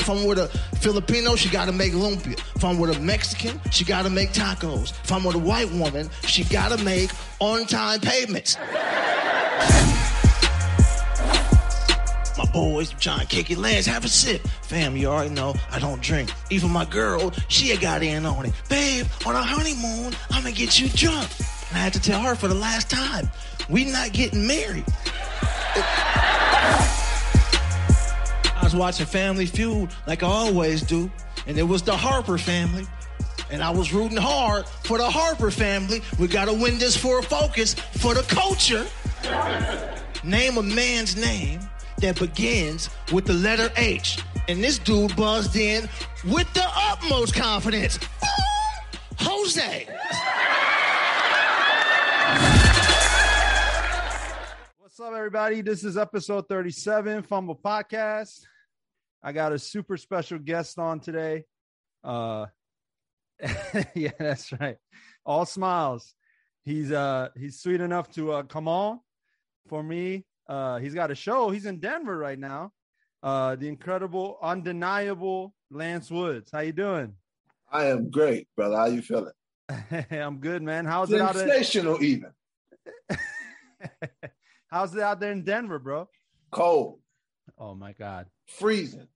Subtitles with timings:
[0.00, 0.48] If I'm with a
[0.78, 2.38] Filipino, she gotta make lumpia.
[2.54, 4.92] If I'm with a Mexican, she gotta make tacos.
[5.04, 8.56] If I'm with a white woman, she gotta make on-time payments.
[12.38, 14.46] My boys trying to kick your legs, have a sip.
[14.62, 16.30] Fam, you already know I don't drink.
[16.50, 18.52] Even my girl, she got in on it.
[18.68, 21.28] Babe, on our honeymoon, I'm gonna get you drunk.
[21.68, 23.28] And I had to tell her for the last time,
[23.68, 24.84] we not getting married.
[28.68, 31.10] Was watching Family Feud like I always do,
[31.46, 32.84] and it was the Harper family.
[33.50, 36.02] And I was rooting hard for the Harper family.
[36.18, 38.86] We gotta win this for a focus for the culture.
[40.22, 41.60] Name a man's name
[42.02, 44.18] that begins with the letter H.
[44.48, 45.88] And this dude buzzed in
[46.26, 47.98] with the utmost confidence.
[49.18, 49.88] Jose.
[54.78, 55.62] What's up, everybody?
[55.62, 58.44] This is episode 37, pHumble Podcast.
[59.22, 61.44] I got a super special guest on today.
[62.04, 62.46] Uh
[63.94, 64.76] yeah, that's right.
[65.24, 66.14] All smiles.
[66.64, 69.00] He's uh he's sweet enough to uh come on
[69.68, 70.24] for me.
[70.48, 71.50] Uh he's got a show.
[71.50, 72.72] He's in Denver right now.
[73.22, 76.50] Uh the incredible, undeniable Lance Woods.
[76.52, 77.14] How you doing?
[77.70, 78.76] I am great, brother.
[78.76, 79.32] How you feeling?
[80.10, 80.86] I'm good, man.
[80.86, 81.48] How's it out there?
[81.48, 82.32] Sensational, even
[84.70, 86.08] How's it out there in Denver, bro?
[86.50, 87.00] cold,
[87.58, 88.26] Oh my god.
[88.46, 89.08] freezing.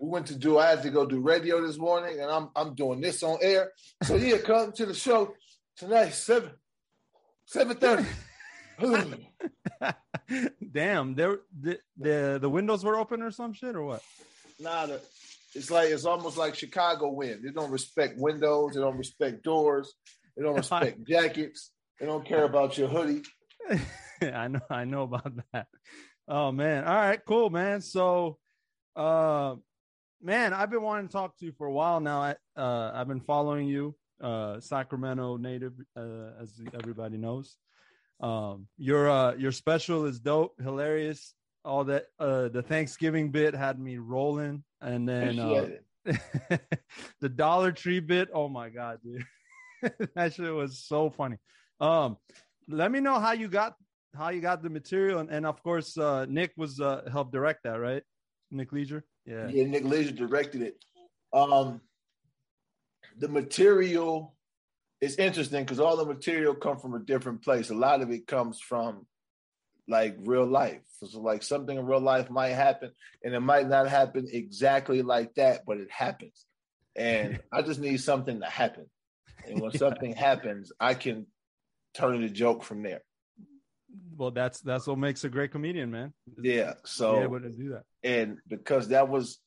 [0.00, 0.58] We went to do.
[0.58, 3.72] I had to go do radio this morning, and I'm I'm doing this on air.
[4.02, 5.34] So yeah, come to the show
[5.76, 6.50] tonight seven
[7.46, 8.06] seven thirty.
[10.72, 14.02] Damn, there the, the the windows were open or some shit or what?
[14.58, 15.00] nah, the,
[15.54, 17.42] it's like it's almost like Chicago wind.
[17.44, 18.74] They don't respect windows.
[18.74, 19.94] They don't respect doors.
[20.36, 21.72] They don't respect jackets.
[21.98, 23.22] They don't care about your hoodie.
[24.22, 25.66] I know, I know about that.
[26.30, 26.84] Oh man.
[26.84, 27.80] All right, cool, man.
[27.80, 28.38] So
[28.94, 29.56] uh
[30.22, 32.20] man, I've been wanting to talk to you for a while now.
[32.22, 37.56] I uh I've been following you, uh Sacramento native, uh as everybody knows.
[38.20, 41.34] Um your uh your special is dope, hilarious.
[41.64, 45.68] All that uh the Thanksgiving bit had me rolling and then uh
[47.20, 48.28] the Dollar Tree bit.
[48.32, 49.26] Oh my god, dude,
[50.14, 51.38] that shit was so funny.
[51.80, 52.18] Um,
[52.68, 53.74] let me know how you got
[54.14, 57.64] how you got the material, and, and of course, uh, Nick was uh, helped direct
[57.64, 58.02] that, right?
[58.50, 59.48] Nick Leisure, yeah.
[59.48, 60.84] Yeah, Nick Leisure directed it.
[61.32, 61.80] Um,
[63.18, 64.34] the material
[65.00, 67.70] is interesting because all the material come from a different place.
[67.70, 69.06] A lot of it comes from
[69.88, 70.80] like real life.
[71.04, 72.90] So like something in real life might happen,
[73.22, 76.44] and it might not happen exactly like that, but it happens.
[76.96, 78.86] And I just need something to happen.
[79.44, 79.78] And when Yeah.
[79.78, 81.26] something happens, I can
[81.94, 83.02] turn the joke from there.
[84.16, 86.12] Well, that's that's what makes a great comedian, man.
[86.40, 86.74] Yeah.
[86.84, 87.84] So able to do that.
[88.04, 89.38] and because that was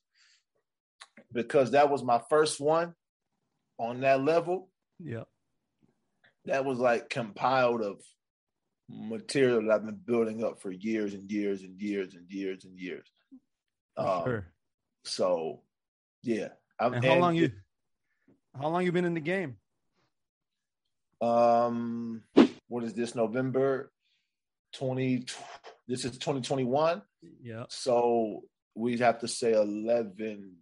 [1.32, 2.94] because that was my first one
[3.78, 4.68] on that level
[5.02, 5.24] Yeah,
[6.44, 8.00] that was like compiled of
[8.88, 12.78] material that I've been building up for years and years and years and years and
[12.78, 13.06] years.
[13.96, 14.46] Um, sure.
[15.04, 15.62] So,
[16.22, 16.48] yeah.
[16.78, 17.52] I'm, And how long you
[18.60, 19.56] how long you been in the game?
[21.20, 22.22] Um,
[22.68, 23.14] what is this?
[23.14, 23.90] November
[24.74, 25.24] twenty.
[25.88, 27.02] This is twenty twenty one.
[27.42, 28.42] Yeah, So
[28.74, 30.56] we'd have to say eleven,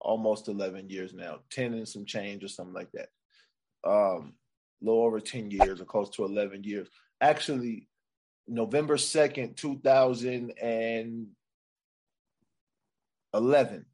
[0.00, 1.40] almost eleven years now.
[1.50, 3.08] Ten and some change or something like that.
[3.86, 4.34] Um,
[4.80, 6.88] a little over ten years, or close to eleven years.
[7.20, 7.88] Actually,
[8.46, 11.28] November second, two thousand and
[13.34, 13.84] eleven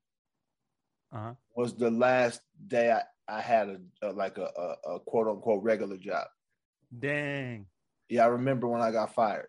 [1.12, 1.34] uh-huh.
[1.54, 5.62] was the last day I, I had a, a like a, a, a quote unquote
[5.62, 6.26] regular job.
[6.96, 7.66] Dang,
[8.10, 9.46] Yeah, I remember when I got fired.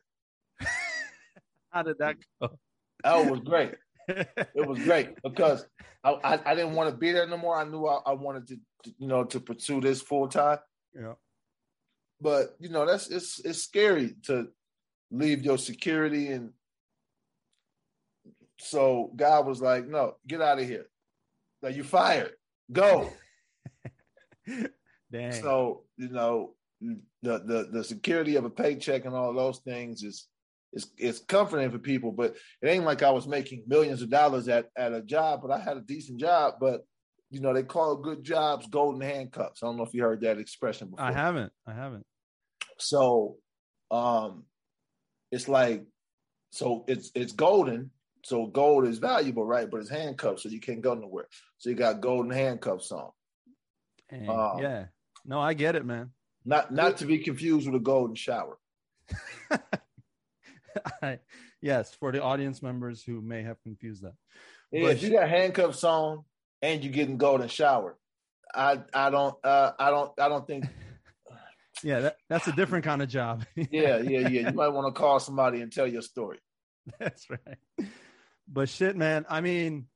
[1.71, 2.59] how did that go?
[3.03, 3.73] Oh, it was great.
[4.07, 5.65] It was great because
[6.03, 7.57] I, I, I didn't want to be there no more.
[7.57, 10.59] I knew I, I wanted to, to, you know, to pursue this full time.
[10.95, 11.13] yeah,
[12.21, 14.49] But you know, that's it's it's scary to
[15.09, 16.51] leave your security and
[18.59, 20.85] so God was like, No, get out of here.
[21.63, 22.33] Like you fired.
[22.71, 23.09] Go.
[25.11, 25.31] dang.
[25.33, 30.27] So, you know, the the the security of a paycheck and all those things is
[30.73, 34.47] is is comforting for people, but it ain't like I was making millions of dollars
[34.47, 36.85] at at a job, but I had a decent job, but
[37.29, 39.63] you know, they call good jobs golden handcuffs.
[39.63, 41.05] I don't know if you heard that expression before.
[41.05, 41.51] I haven't.
[41.65, 42.05] I haven't.
[42.77, 43.37] So
[43.89, 44.43] um
[45.31, 45.85] it's like
[46.51, 47.91] so it's it's golden.
[48.23, 49.69] So gold is valuable, right?
[49.69, 51.27] But it's handcuffs, so you can't go nowhere.
[51.57, 53.09] So you got golden handcuffs on.
[54.11, 54.85] Um, yeah.
[55.25, 56.11] No, I get it, man.
[56.43, 58.57] Not not to be confused with a golden shower.
[61.01, 61.19] I,
[61.61, 64.13] yes, for the audience members who may have confused that.
[64.71, 66.23] Yeah, if you got handcuffs on
[66.61, 67.97] and you're getting golden shower,
[68.53, 70.65] I I don't uh, I don't I don't think.
[71.83, 73.45] yeah, that, that's a different kind of job.
[73.55, 74.49] yeah, yeah, yeah.
[74.49, 76.39] You might want to call somebody and tell your story.
[76.99, 77.87] That's right.
[78.47, 79.25] But shit, man.
[79.29, 79.87] I mean,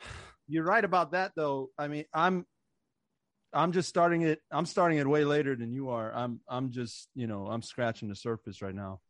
[0.48, 1.70] you're right about that, though.
[1.78, 2.46] I mean, I'm
[3.54, 4.40] I'm just starting it.
[4.50, 6.12] I'm starting it way later than you are.
[6.12, 9.00] I'm I'm just you know I'm scratching the surface right now,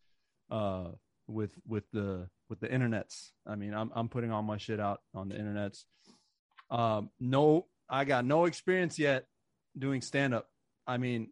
[0.51, 0.89] uh,
[1.27, 3.31] with with the with the internets.
[3.47, 5.85] I mean, I'm I'm putting all my shit out on the internets.
[6.71, 9.27] Um, no, I got no experience yet
[9.79, 10.49] doing stand up.
[10.87, 11.31] I mean,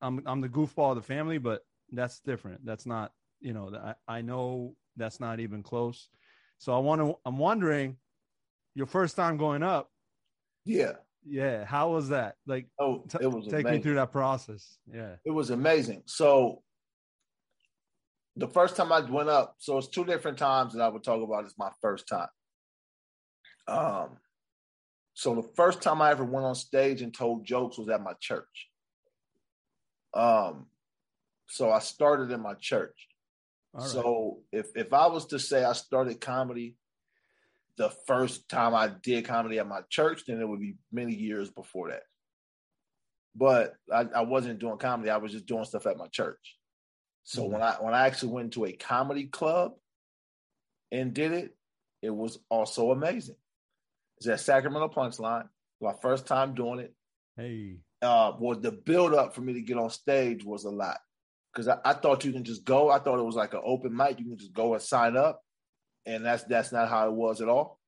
[0.00, 1.62] I'm I'm the goofball of the family, but
[1.92, 2.64] that's different.
[2.64, 6.08] That's not you know I I know that's not even close.
[6.58, 7.16] So I want to.
[7.26, 7.96] I'm wondering,
[8.74, 9.90] your first time going up.
[10.64, 10.92] Yeah.
[11.26, 11.64] Yeah.
[11.64, 12.36] How was that?
[12.46, 13.72] Like, oh, it was take amazing.
[13.72, 14.78] me through that process.
[14.92, 15.16] Yeah.
[15.24, 16.02] It was amazing.
[16.06, 16.62] So
[18.36, 21.22] the first time I went up, so it's two different times that I would talk
[21.22, 22.28] about as my first time.
[23.66, 24.18] Um,
[25.14, 28.14] so the first time I ever went on stage and told jokes was at my
[28.20, 28.68] church.
[30.12, 30.66] Um,
[31.48, 33.08] so I started in my church.
[33.72, 33.86] Right.
[33.86, 36.76] So if if I was to say I started comedy
[37.76, 41.50] the first time I did comedy at my church, then it would be many years
[41.50, 42.02] before that.
[43.34, 46.56] But I, I wasn't doing comedy; I was just doing stuff at my church.
[47.24, 47.52] So mm-hmm.
[47.52, 49.72] when I when I actually went to a comedy club
[50.92, 51.56] and did it,
[52.02, 53.36] it was also amazing.
[54.18, 55.48] It's at Sacramento Punchline.
[55.80, 56.94] My first time doing it.
[57.36, 57.78] Hey.
[58.00, 60.98] Uh, was the build up for me to get on stage was a lot
[61.52, 62.90] because I, I, thought you can just go.
[62.90, 64.18] I thought it was like an open mic.
[64.18, 65.40] You can just go and sign up,
[66.06, 67.78] and that's that's not how it was at all.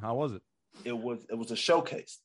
[0.00, 0.42] How was it?
[0.84, 2.20] It was it was a showcase,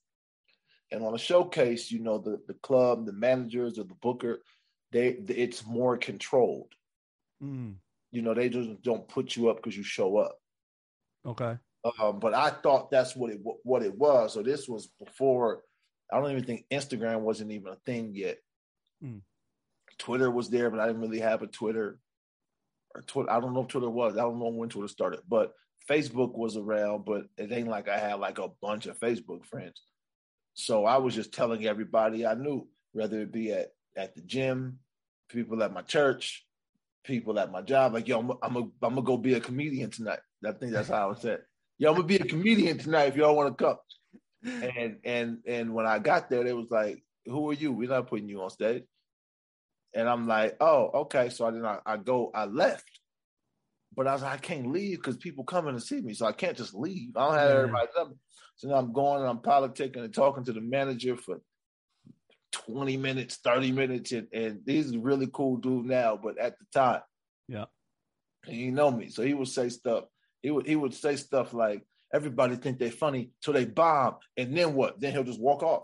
[0.91, 4.41] and on a showcase, you know the the club, the managers, or the booker,
[4.91, 6.73] they it's more controlled.
[7.41, 7.75] Mm.
[8.11, 10.37] You know, they just don't put you up because you show up.
[11.25, 11.57] Okay.
[11.99, 14.33] Um, but I thought that's what it what it was.
[14.33, 15.61] So this was before.
[16.11, 18.37] I don't even think Instagram wasn't even a thing yet.
[19.03, 19.21] Mm.
[19.97, 21.99] Twitter was there, but I didn't really have a Twitter.
[23.07, 24.17] Twitter, I don't know if Twitter was.
[24.17, 25.53] I don't know when Twitter started, but
[25.89, 27.05] Facebook was around.
[27.05, 29.81] But it ain't like I had like a bunch of Facebook friends.
[30.53, 34.79] So I was just telling everybody I knew, whether it be at at the gym,
[35.29, 36.45] people at my church,
[37.03, 37.93] people at my job.
[37.93, 40.19] Like, yo, I'm, I'm, a, I'm gonna go be a comedian tonight.
[40.45, 41.41] I think that's how I said.
[41.77, 43.77] Yo, I'm gonna be a comedian tonight if y'all want to come.
[44.43, 47.71] And and and when I got there, they was like, "Who are you?
[47.71, 48.81] We're not putting you on stage."
[49.93, 52.99] And I'm like, "Oh, okay." So I then I, I go, I left,
[53.95, 56.31] but I was like, I can't leave because people coming to see me, so I
[56.31, 57.15] can't just leave.
[57.17, 57.87] I don't have everybody.
[58.55, 61.41] So now I'm going and I'm politicking and talking to the manager for
[62.51, 66.65] 20 minutes, 30 minutes, and, and he's a really cool dude now, but at the
[66.73, 67.01] time,
[67.47, 67.65] yeah,
[68.45, 69.09] he know me.
[69.09, 70.05] So he would say stuff.
[70.41, 71.83] He would he would say stuff like,
[72.13, 74.99] everybody think they're funny till they bomb, and then what?
[74.99, 75.83] Then he'll just walk off.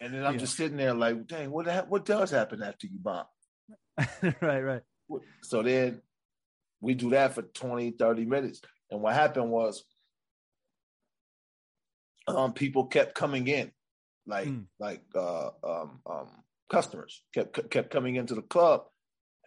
[0.00, 0.40] And then I'm yeah.
[0.40, 3.24] just sitting there like, dang, what what does happen after you bomb?
[4.40, 4.82] right, right.
[5.42, 6.02] So then
[6.80, 8.60] we do that for 20, 30 minutes.
[8.90, 9.84] And what happened was
[12.28, 13.72] um, people kept coming in
[14.28, 14.64] like mm.
[14.78, 16.28] like uh, um, um,
[16.70, 18.82] customers kept kept coming into the club,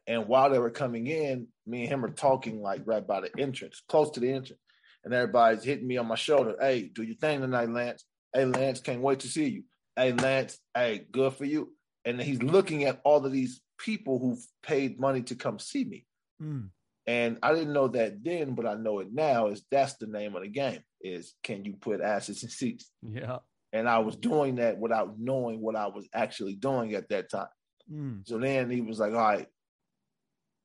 [0.07, 3.29] and while they were coming in, me and him are talking like right by the
[3.37, 4.61] entrance, close to the entrance,
[5.05, 6.55] and everybody's hitting me on my shoulder.
[6.59, 8.03] Hey, do your thing tonight, Lance.
[8.33, 9.63] Hey, Lance, can't wait to see you.
[9.95, 11.73] Hey, Lance, hey, good for you.
[12.05, 16.05] And he's looking at all of these people who've paid money to come see me.
[16.41, 16.69] Mm.
[17.07, 19.47] And I didn't know that then, but I know it now.
[19.47, 20.79] Is that's the name of the game?
[21.01, 22.89] Is can you put asses in seats?
[23.01, 23.39] Yeah.
[23.73, 27.47] And I was doing that without knowing what I was actually doing at that time.
[27.91, 28.27] Mm.
[28.27, 29.47] So then he was like, all right,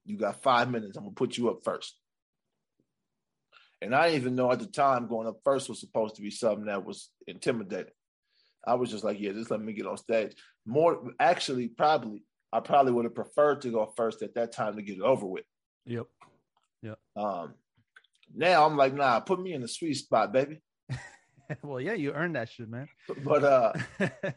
[0.04, 0.97] you got five minutes.
[0.97, 1.97] I'm going to put you up first.
[3.83, 6.30] And I didn't even know at the time going up first was supposed to be
[6.30, 7.92] something that was intimidating.
[8.66, 10.35] I was just like, yeah, just let me get on stage.
[10.66, 14.82] More actually, probably, I probably would have preferred to go first at that time to
[14.82, 15.44] get it over with.
[15.85, 16.06] Yep.
[16.82, 16.99] Yep.
[17.16, 17.54] Um,
[18.35, 20.61] now I'm like, nah, put me in the sweet spot, baby.
[21.62, 22.88] well, yeah, you earned that shit, man.
[23.25, 23.73] But uh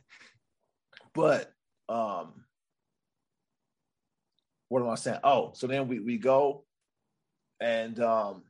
[1.13, 1.51] but
[1.88, 2.45] um
[4.67, 5.19] what am I saying?
[5.24, 6.65] Oh, so then we we go
[7.59, 8.43] and um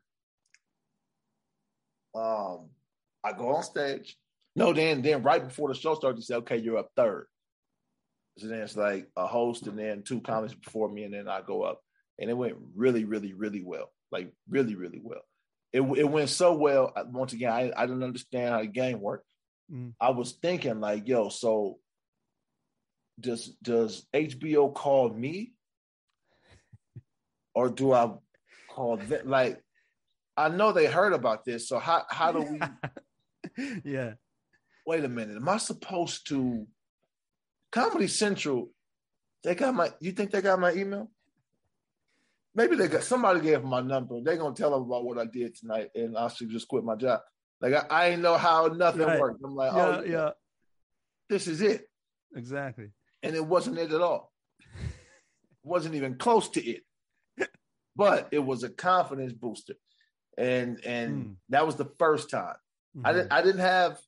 [2.16, 2.70] um
[3.24, 4.18] I go on stage.
[4.56, 7.28] No, then then right before the show starts, you say, okay, you're up third.
[8.38, 11.42] So then it's like a host and then two comics before me, and then I
[11.42, 11.82] go up.
[12.18, 13.92] And it went really, really, really well.
[14.12, 15.22] Like really, really well
[15.72, 16.94] it, it went so well.
[17.12, 19.26] Once again, I, I didn't understand how the game worked.
[19.72, 19.94] Mm.
[20.00, 21.78] I was thinking like, yo, so
[23.20, 25.54] does does HBO call me,
[27.54, 28.12] or do I
[28.70, 29.30] call them?
[29.30, 29.62] Like,
[30.36, 31.68] I know they heard about this.
[31.68, 33.72] So how how do we?
[33.84, 34.14] yeah.
[34.90, 35.36] Wait a minute.
[35.36, 36.66] Am I supposed to?
[37.72, 38.72] Comedy Central,
[39.44, 39.92] they got my.
[40.00, 41.12] You think they got my email?
[42.56, 44.20] Maybe they got somebody gave my number.
[44.24, 46.96] They're gonna tell them about what I did tonight, and I should just quit my
[46.96, 47.20] job.
[47.62, 49.20] Like I, I ain't know how nothing right.
[49.20, 49.44] worked.
[49.46, 50.30] I'm like, yeah, oh yeah, yeah,
[51.30, 51.88] this is it.
[52.36, 52.88] Exactly.
[53.22, 54.34] And it wasn't it at all.
[55.64, 56.82] wasn't even close to it.
[57.96, 59.76] But it was a confidence booster.
[60.36, 61.36] And and mm.
[61.50, 62.56] that was the first time.
[62.98, 63.06] Mm-hmm.
[63.06, 64.00] I didn't I didn't have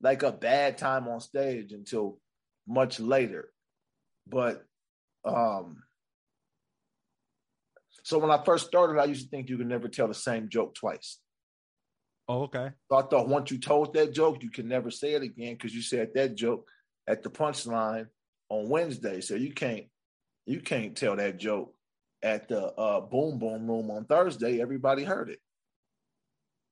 [0.00, 2.18] like a bad time on stage until
[2.66, 3.50] much later.
[4.26, 4.64] But
[5.24, 5.82] um
[8.04, 10.48] so when I first started, I used to think you could never tell the same
[10.48, 11.18] joke twice.
[12.26, 12.70] Oh, okay.
[12.90, 15.74] So I thought once you told that joke, you can never say it again because
[15.74, 16.68] you said that joke
[17.06, 18.06] at the punchline
[18.48, 19.20] on Wednesday.
[19.20, 19.84] So you can't
[20.46, 21.74] you can't tell that joke
[22.22, 24.60] at the uh, boom boom room on Thursday.
[24.60, 25.40] Everybody heard it.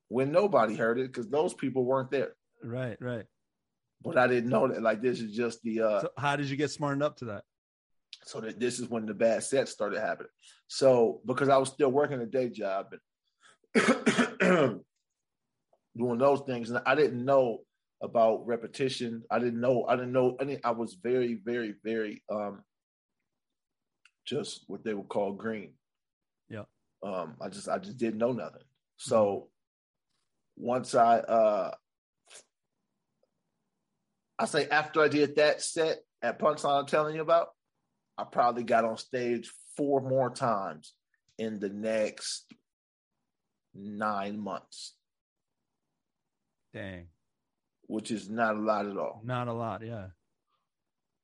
[0.09, 2.35] When nobody heard it because those people weren't there.
[2.63, 3.25] Right, right.
[4.03, 4.83] But I didn't know that.
[4.83, 5.81] Like this is just the.
[5.83, 7.45] uh so How did you get smartened up to that?
[8.25, 10.31] So that this is when the bad sets started happening.
[10.69, 12.95] So because I was still working a day job
[13.75, 13.81] and
[15.97, 17.61] doing those things, and I didn't know
[18.03, 19.23] about repetition.
[19.31, 19.87] I didn't know.
[19.89, 20.37] I didn't know.
[20.41, 22.63] I, I was very, very, very um
[24.27, 25.73] just what they would call green.
[26.49, 26.65] Yeah.
[27.03, 28.65] Um, I just I just didn't know nothing.
[28.97, 29.49] So
[30.57, 31.71] once I uh
[34.38, 37.49] I say after I did that set at Punchline I'm telling you about,
[38.19, 40.95] I probably got on stage four more times
[41.38, 42.52] in the next
[43.75, 44.95] nine months.
[46.73, 47.07] Dang.
[47.87, 49.23] Which is not a lot at all.
[49.25, 50.09] Not a lot, yeah.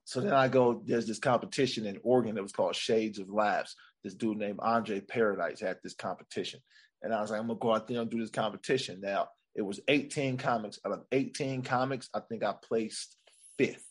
[0.04, 3.74] So then I go, there's this competition in Oregon that was called Shades of Laughs.
[4.04, 6.60] This dude named Andre Paradise had this competition.
[7.02, 9.00] And I was like, I'm gonna go out there and do this competition.
[9.00, 10.78] Now it was 18 comics.
[10.84, 13.16] Out of 18 comics, I think I placed
[13.58, 13.84] fifth.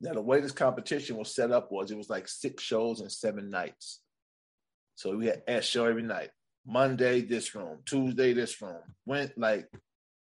[0.00, 3.10] Now, the way this competition was set up was it was like six shows and
[3.10, 4.00] seven nights.
[4.94, 6.30] So we had a show every night.
[6.66, 7.78] Monday, this room.
[7.84, 8.82] Tuesday, this room.
[9.06, 9.68] Went like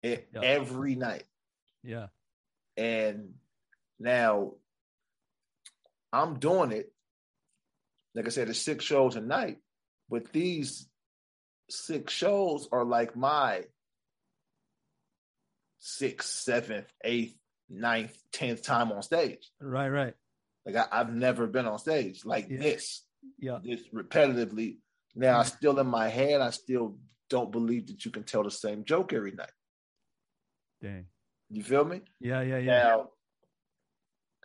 [0.02, 0.40] it, yeah.
[0.42, 1.24] every night.
[1.82, 2.06] Yeah.
[2.76, 3.34] And
[3.98, 4.52] now
[6.12, 6.92] I'm doing it.
[8.14, 9.58] Like I said, it's six shows a night,
[10.08, 10.88] but these
[11.68, 13.64] six shows are like my
[15.78, 17.34] sixth, seventh, eighth,
[17.68, 19.50] ninth, tenth time on stage.
[19.60, 20.14] Right, right.
[20.64, 22.58] Like I, have never been on stage like yeah.
[22.58, 23.04] this.
[23.38, 23.58] Yeah.
[23.62, 24.78] This repetitively.
[25.14, 25.48] Now, mm-hmm.
[25.48, 26.98] still in my head, I still
[27.30, 29.50] don't believe that you can tell the same joke every night.
[30.82, 31.06] Dang.
[31.48, 32.02] You feel me?
[32.20, 32.82] Yeah, yeah, yeah.
[32.82, 33.08] Now,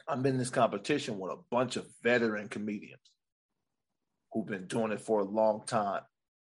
[0.08, 3.02] I'm in this competition with a bunch of veteran comedians
[4.32, 6.02] who've been doing it for a long time.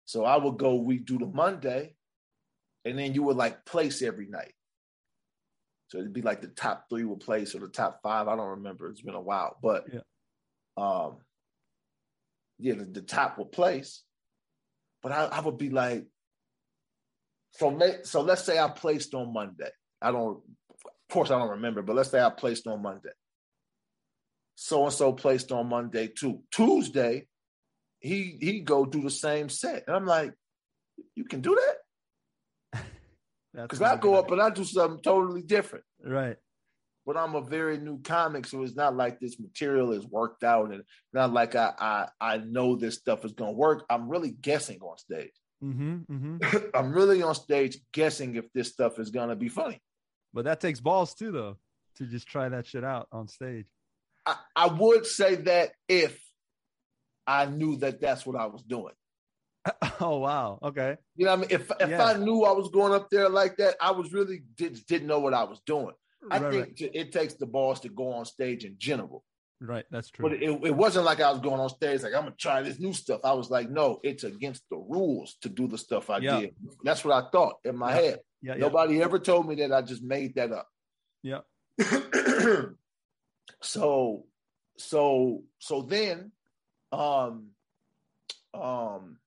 [0.04, 1.94] So I would go, we do the Monday,
[2.84, 4.52] and then you would like place every night.
[5.88, 8.28] So it'd be like the top three would place or the top five.
[8.28, 8.88] I don't remember.
[8.88, 10.00] It's been a while, but yeah,
[10.76, 11.16] um,
[12.58, 14.02] yeah, the, the top would place.
[15.02, 16.04] But I, I would be like,
[17.52, 19.70] so so let's say I placed on Monday.
[20.02, 23.10] I don't, of course, I don't remember, but let's say I placed on Monday.
[24.56, 26.40] So and so placed on Monday too.
[26.50, 27.28] Tuesday,
[28.04, 30.34] he he go do the same set, and I'm like,
[31.16, 31.58] you can do
[32.72, 32.84] that
[33.54, 35.84] because I go up and I do something totally different.
[36.04, 36.36] Right.
[37.06, 40.72] But I'm a very new comic, so it's not like this material is worked out,
[40.72, 40.82] and
[41.14, 43.84] not like I I, I know this stuff is gonna work.
[43.88, 45.32] I'm really guessing on stage.
[45.62, 46.56] Mm-hmm, mm-hmm.
[46.74, 49.80] I'm really on stage guessing if this stuff is gonna be funny.
[50.34, 51.56] But that takes balls too, though,
[51.96, 53.66] to just try that shit out on stage.
[54.26, 56.18] I, I would say that if
[57.26, 58.94] I knew that that's what I was doing.
[60.00, 60.58] Oh wow.
[60.60, 60.96] Okay.
[61.14, 61.50] You know what I mean?
[61.50, 62.04] If if yeah.
[62.04, 65.20] I knew I was going up there like that, I was really did, didn't know
[65.20, 65.94] what I was doing.
[66.30, 66.90] I right, think right.
[66.92, 69.24] it takes the balls to go on stage in general.
[69.60, 70.28] Right, that's true.
[70.28, 72.80] But it, it wasn't like I was going on stage like I'm gonna try this
[72.80, 73.20] new stuff.
[73.24, 76.40] I was like, no, it's against the rules to do the stuff I yeah.
[76.40, 76.54] did.
[76.82, 78.02] That's what I thought in my yeah.
[78.02, 78.20] head.
[78.42, 80.68] Yeah, Nobody ever told me that I just made that up.
[81.22, 81.40] Yeah.
[83.62, 84.26] so
[84.76, 86.32] so so then
[86.94, 87.50] um
[88.54, 89.18] um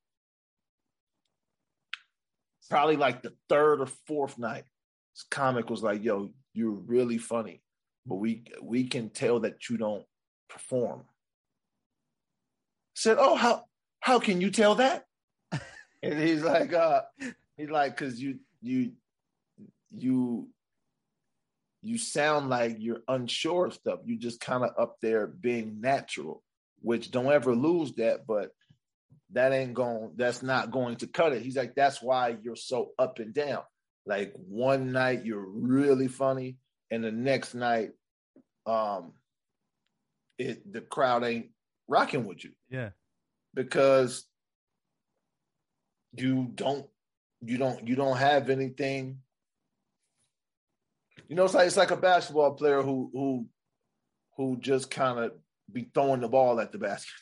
[2.70, 4.66] probably like the third or fourth night
[5.14, 7.62] this comic was like yo you're really funny
[8.08, 10.06] but we we can tell that you don't
[10.50, 11.04] perform.
[12.96, 13.66] Said oh how
[14.00, 15.06] how can you tell that?
[16.04, 17.02] And he's like uh
[17.58, 18.92] he's like because you you
[19.92, 20.48] you
[21.82, 24.00] you sound like you're unsure of stuff.
[24.06, 26.44] you're just kind of up there being natural,
[26.82, 28.26] which don't ever lose that.
[28.28, 28.52] But
[29.34, 31.42] that ain't going that's not going to cut it.
[31.42, 33.64] He's like, that's why you're so up and down.
[34.06, 36.58] Like one night you're really funny,
[36.90, 37.92] and the next night,
[38.66, 39.14] um,
[40.38, 41.48] it the crowd ain't
[41.88, 42.52] rocking with you.
[42.70, 42.90] Yeah.
[43.54, 44.26] Because
[46.14, 46.86] you don't
[47.42, 49.20] you don't you don't have anything.
[51.28, 53.46] You know, it's like it's like a basketball player who who
[54.38, 55.34] who just kind of
[55.72, 57.14] be throwing the ball at the basket.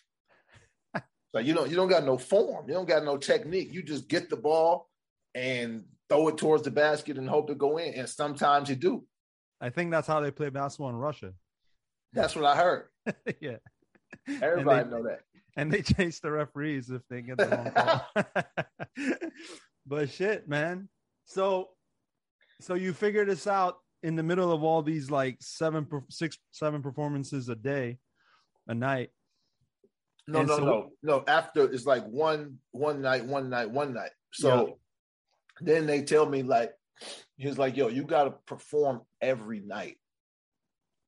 [1.34, 3.74] like you don't you don't got no form, you don't got no technique.
[3.74, 4.90] You just get the ball
[5.34, 7.94] and throw it towards the basket and hope it go in.
[7.94, 9.06] And sometimes you do.
[9.60, 11.34] I think that's how they play basketball in Russia.
[12.14, 12.88] That's what I heard.
[13.42, 13.58] yeah.
[14.42, 15.22] Everybody they, know that.
[15.58, 17.72] And they chase the referees if they get the wrong
[18.46, 19.12] call.
[19.86, 20.90] but shit, man.
[21.26, 21.70] So
[22.62, 26.82] so you figure this out in the middle of all these like seven six seven
[26.82, 27.98] performances a day,
[28.68, 29.12] a night.
[30.28, 31.24] No, and no, so, no, no.
[31.28, 34.12] After it's like one one night, one night, one night.
[34.34, 34.74] So yeah.
[35.62, 36.72] then they tell me like
[37.38, 39.98] he's like, yo, you gotta perform every night.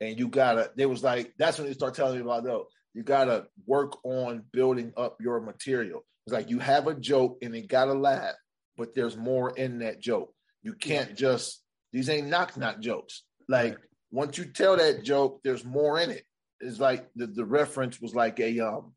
[0.00, 3.02] And you gotta, they was like, that's when they start telling me about though, you
[3.02, 6.04] gotta work on building up your material.
[6.26, 8.34] It's like you have a joke and it gotta laugh,
[8.76, 10.32] but there's more in that joke.
[10.62, 11.62] You can't just
[11.92, 13.22] these ain't knock knock jokes.
[13.48, 13.78] Like
[14.10, 16.24] once you tell that joke, there's more in it.
[16.60, 18.92] It's like the, the reference was like a um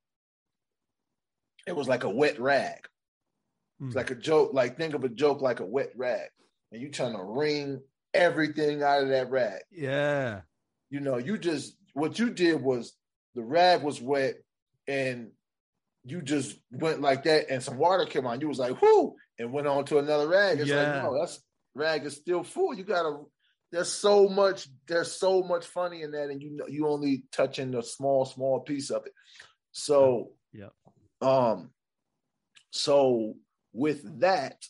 [1.68, 2.88] it was like a wet rag.
[3.80, 3.98] It's hmm.
[3.98, 6.30] like a joke, like think of a joke like a wet rag.
[6.72, 7.82] And you trying to wring
[8.14, 9.62] everything out of that rag.
[9.72, 10.42] Yeah.
[10.90, 12.94] You know, you just what you did was
[13.36, 14.36] the rag was wet
[14.88, 15.32] and
[16.04, 18.42] you just went like that and some water came on.
[18.42, 20.60] You was like, whoo, and went on to another rag.
[20.60, 20.94] It's yeah.
[20.94, 21.40] like, no, that's
[21.76, 22.74] rag is still full.
[22.74, 23.18] You gotta
[23.72, 27.74] there's so much, there's so much funny in that, and you know you only touching
[27.76, 29.14] a small, small piece of it.
[29.72, 30.70] So yeah.
[31.22, 31.72] Um
[32.72, 33.36] so
[33.74, 34.66] with that,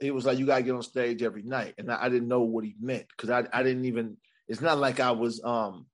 [0.00, 1.74] it was like you gotta get on stage every night.
[1.78, 4.16] And I, I didn't know what he meant because I, I didn't even
[4.48, 5.86] it's not like I was um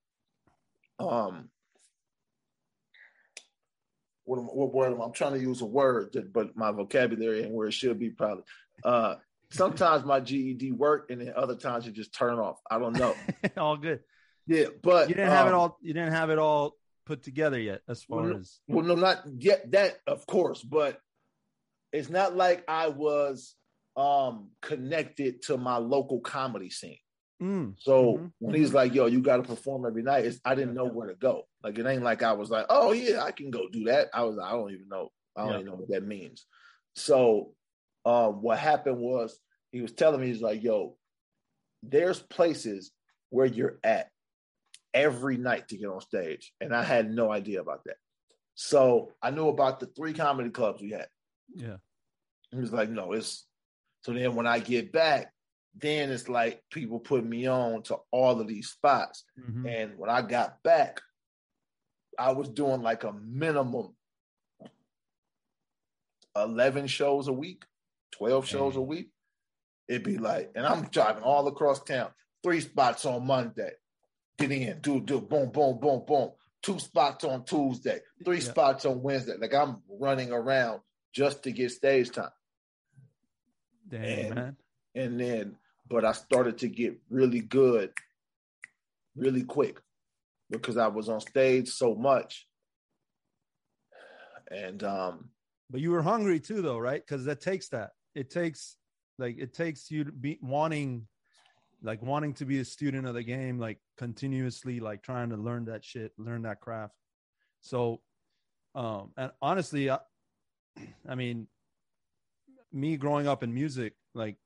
[0.99, 1.51] um
[4.25, 5.05] what, what word am I?
[5.05, 8.11] I'm trying to use a word that, but my vocabulary and where it should be
[8.11, 8.45] probably.
[8.85, 9.14] Uh,
[9.51, 12.59] sometimes my GED work, and then other times it just turn off.
[12.71, 13.15] I don't know.
[13.57, 14.01] all good.
[14.47, 15.79] Yeah, but you didn't um, have it um, all.
[15.83, 16.75] You didn't have it all
[17.07, 18.61] put together yet, as far well, as.
[18.67, 19.71] Well, no, not yet.
[19.73, 21.01] That of course, but
[21.93, 23.55] it's not like I was
[23.97, 26.99] um connected to my local comedy scene.
[27.43, 27.75] Mm.
[27.79, 28.27] So mm-hmm.
[28.39, 31.15] when he's like, "Yo, you got to perform every night," I didn't know where to
[31.15, 31.43] go.
[31.63, 34.25] Like it ain't like I was like, "Oh yeah, I can go do that." I
[34.25, 35.11] was, I don't even know.
[35.37, 35.55] I don't yeah.
[35.57, 36.47] even know what that means.
[36.95, 37.53] So
[38.09, 39.38] um, what happened was
[39.71, 40.97] he was telling me he's like, "Yo,
[41.83, 42.90] there's places
[43.29, 44.09] where you're at
[44.94, 47.97] every night to get on stage," and I had no idea about that.
[48.55, 51.09] So I knew about the three comedy clubs we had.
[51.55, 51.77] Yeah,
[52.51, 53.47] he was like, "No, it's."
[54.05, 55.33] So then when I get back,
[55.75, 59.25] then it's like people put me on to all of these spots.
[59.38, 59.66] Mm-hmm.
[59.66, 61.03] And when I got back,
[62.18, 63.94] I was doing like a minimum
[66.35, 67.64] 11 shows a week,
[68.18, 69.11] 12 shows a week.
[69.88, 72.11] It'd be like, and I'm driving all across town,
[72.42, 73.70] three spots on Monday.
[74.38, 76.31] Get in, do, do, boom, boom, boom, boom.
[76.62, 78.44] Two spots on Tuesday, three yeah.
[78.44, 79.37] spots on Wednesday.
[79.38, 80.81] Like I'm running around
[81.14, 82.31] just to get stage time.
[83.88, 84.57] Damn, and, man.
[84.94, 85.57] And then
[85.88, 87.92] but I started to get really good
[89.16, 89.81] really quick
[90.50, 92.46] because I was on stage so much.
[94.50, 95.31] And um
[95.70, 97.07] but you were hungry too though, right?
[97.07, 97.90] Cuz that takes that.
[98.14, 98.77] It takes
[99.18, 101.07] like it takes you to be wanting
[101.83, 105.66] like wanting to be a student of the game like continuously like trying to learn
[105.66, 106.94] that shit, learn that craft.
[107.61, 108.01] So
[108.75, 109.99] um and honestly I,
[111.09, 111.47] I mean
[112.73, 114.37] me growing up in music like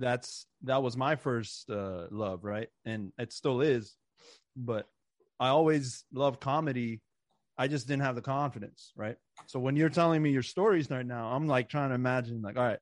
[0.00, 2.68] that's that was my first uh, love, right?
[2.84, 3.94] And it still is.
[4.56, 4.88] But
[5.38, 7.00] I always loved comedy.
[7.56, 9.16] I just didn't have the confidence, right?
[9.46, 12.56] So when you're telling me your stories right now, I'm like trying to imagine, like,
[12.56, 12.78] all right,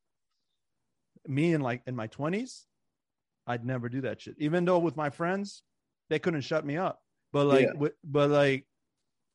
[1.28, 2.64] me in like in my 20s,
[3.46, 4.34] I'd never do that shit.
[4.38, 5.62] Even though with my friends,
[6.10, 7.00] they couldn't shut me up.
[7.32, 7.72] But like, yeah.
[7.72, 8.66] w- but like,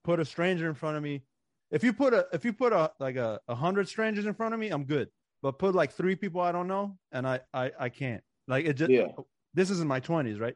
[0.04, 1.24] put a stranger in front of me.
[1.72, 4.54] If you put a if you put a like a, a hundred strangers in front
[4.54, 5.10] of me, I'm good
[5.44, 8.24] but put like three people I don't know, and I I, I can't.
[8.48, 8.90] Like it just.
[8.90, 9.10] Yeah.
[9.54, 10.56] This is in my twenties, right?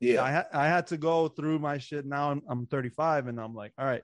[0.00, 0.22] Yeah.
[0.22, 2.04] I ha- I had to go through my shit.
[2.04, 4.02] Now I'm I'm 35, and I'm like, all right,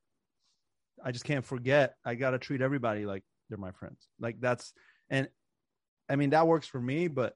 [1.05, 1.97] I just can't forget.
[2.05, 4.07] I gotta treat everybody like they're my friends.
[4.21, 4.73] Like that's
[5.11, 5.29] and
[6.13, 7.35] I mean that works for me, but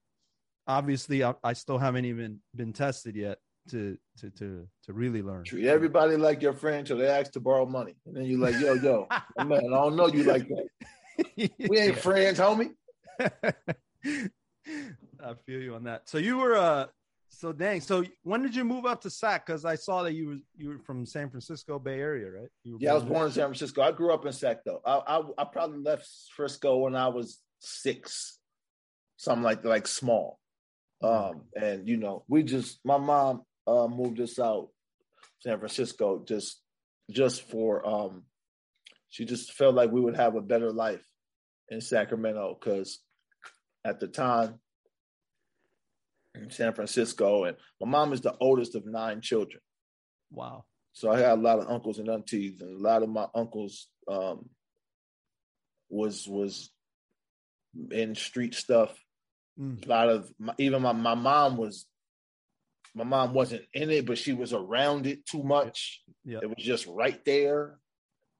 [0.67, 3.39] obviously I, I still haven't even been tested yet
[3.71, 5.45] to to to to really learn.
[5.45, 8.61] Treat everybody like your friend till they ask to borrow money, and then you're like,
[8.61, 9.09] "Yo, yo,
[9.45, 10.69] man, I don't know you like that.
[11.69, 12.75] We ain't friends, homie."
[15.19, 16.09] I feel you on that.
[16.11, 16.87] So you were uh
[17.31, 17.81] so dang.
[17.81, 19.47] So when did you move up to Sac?
[19.47, 22.49] Because I saw that you were you were from San Francisco Bay Area, right?
[22.65, 23.81] yeah, I was born in San Francisco.
[23.81, 24.83] I grew up in Sac though.
[24.85, 28.39] I, I I probably left Frisco when I was six,
[29.17, 30.39] something like like small.
[31.03, 34.69] Um, and you know, we just my mom uh moved us out
[35.41, 36.63] San Francisco just
[37.11, 38.25] just for um
[39.09, 41.05] she just felt like we would have a better life
[41.69, 43.01] in Sacramento because
[43.85, 44.59] at the time
[46.35, 49.61] in San Francisco, and my mom is the oldest of nine children.
[50.31, 50.65] Wow.
[50.93, 53.89] So I had a lot of uncles and aunties, and a lot of my uncles
[54.11, 54.49] um,
[55.89, 56.71] was was
[57.91, 58.95] in street stuff.
[59.61, 59.85] Mm.
[59.85, 61.87] A lot of my, even my my mom was
[62.95, 66.03] my mom wasn't in it, but she was around it too much.
[66.25, 66.39] Yeah.
[66.43, 67.79] It was just right there.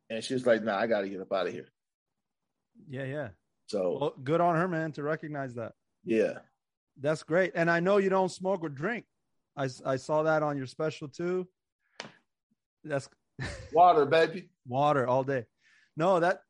[0.09, 1.69] And she was like, nah, I gotta get up out of here.
[2.89, 3.29] Yeah, yeah.
[3.67, 5.73] So well, good on her, man, to recognize that.
[6.05, 6.39] Yeah.
[7.01, 7.53] That's great.
[7.55, 9.05] And I know you don't smoke or drink.
[9.57, 11.47] I, I saw that on your special too.
[12.85, 13.09] That's
[13.73, 14.49] water, baby.
[14.67, 15.45] water all day.
[15.97, 16.41] No, that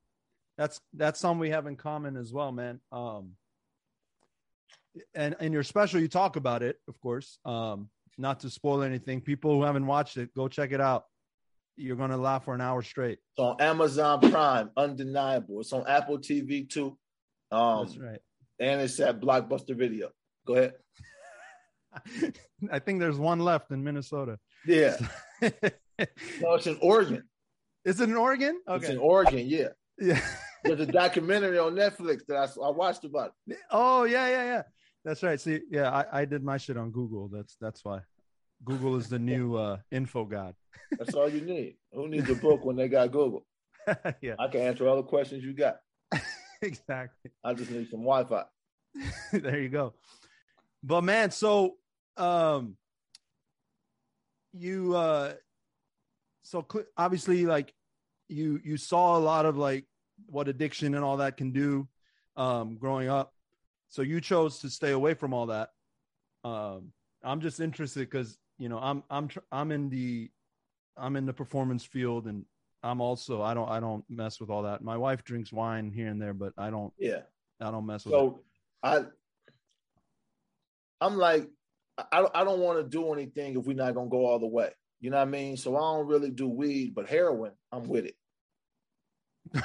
[0.59, 2.81] that's that's something we have in common as well, man.
[2.93, 3.33] Um
[5.15, 7.39] and in your special you talk about it, of course.
[7.45, 9.21] Um not to spoil anything.
[9.21, 11.05] People who haven't watched it, go check it out.
[11.77, 13.19] You're gonna laugh for an hour straight.
[13.37, 15.61] It's on Amazon Prime, undeniable.
[15.61, 16.97] It's on Apple TV too.
[17.53, 18.21] Um, That's right.
[18.59, 20.11] And it's at Blockbuster Video.
[20.47, 20.73] Go ahead.
[22.73, 24.39] I think there's one left in Minnesota.
[24.67, 24.97] Yeah.
[25.43, 27.23] no, it's in Oregon.
[27.85, 28.61] Is it in Oregon?
[28.69, 28.85] Okay.
[28.85, 29.69] It's in Oregon, yeah.
[29.99, 30.21] Yeah.
[30.63, 33.33] There's a documentary on Netflix that I, I watched about.
[33.47, 33.57] It.
[33.71, 34.63] Oh yeah, yeah, yeah.
[35.07, 35.41] That's right.
[35.41, 37.29] See, yeah, I, I did my shit on Google.
[37.29, 38.01] That's that's why.
[38.65, 40.57] Google is the new uh, info god.
[40.99, 41.77] That's all you need.
[41.93, 43.47] Who needs a book when they got Google?
[44.21, 44.35] yeah.
[44.39, 45.77] I can answer all the questions you got.
[46.63, 47.31] exactly.
[47.45, 48.45] I just need some Wi-Fi.
[49.33, 49.95] there you go.
[50.83, 51.75] But man, so
[52.17, 52.77] um
[54.55, 55.35] you uh
[56.43, 57.75] so cl- obviously like
[58.29, 59.85] you you saw a lot of like
[60.27, 61.87] what addiction and all that can do
[62.37, 63.36] um growing up.
[63.89, 65.71] So you chose to stay away from all that.
[66.45, 66.93] Um
[67.25, 70.31] I'm just interested cuz you know, I'm I'm tr- I'm in the
[70.97, 72.45] I'm in the performance field and
[72.83, 74.83] I'm also I don't I don't mess with all that.
[74.83, 77.23] My wife drinks wine here and there, but I don't yeah.
[77.61, 78.35] I don't mess with so, it.
[78.83, 79.05] I
[81.01, 81.49] I'm like,
[81.99, 84.71] I, I don't want to do anything if we're not gonna go all the way.
[85.01, 85.57] You know what I mean?
[85.57, 88.17] So I don't really do weed, but heroin, I'm with it.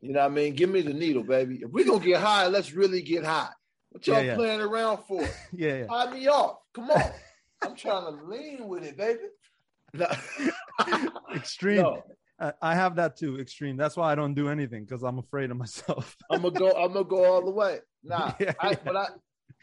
[0.00, 0.54] you know what I mean?
[0.54, 1.60] Give me the needle, baby.
[1.62, 3.50] If we're gonna get high, let's really get high.
[3.90, 4.34] What y'all Yeah, yeah.
[4.36, 5.20] playing around for?
[5.52, 5.86] yeah, yeah.
[5.88, 6.58] High me off.
[6.74, 7.02] Come on.
[7.62, 9.20] I'm trying to lean with it, baby.
[9.94, 10.06] No.
[11.34, 11.82] Extreme.
[11.82, 12.02] No.
[12.60, 13.38] I- have that too.
[13.38, 13.76] Extreme.
[13.76, 16.16] That's why I don't do anything because I'm afraid of myself.
[16.30, 16.70] I'm gonna go.
[16.72, 17.78] I'm gonna go all the way.
[18.02, 19.06] Nah, Yeah, I, but I,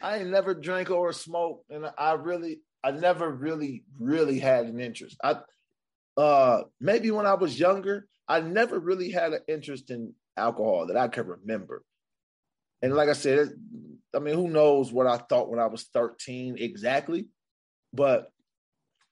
[0.01, 4.79] I ain't never drank or smoked, and I really, I never really, really had an
[4.79, 5.17] interest.
[5.21, 5.35] I,
[6.15, 10.97] uh, maybe when I was younger, I never really had an interest in alcohol that
[10.97, 11.83] I can remember.
[12.81, 13.49] And like I said,
[14.15, 17.27] I mean, who knows what I thought when I was 13 exactly,
[17.91, 18.31] but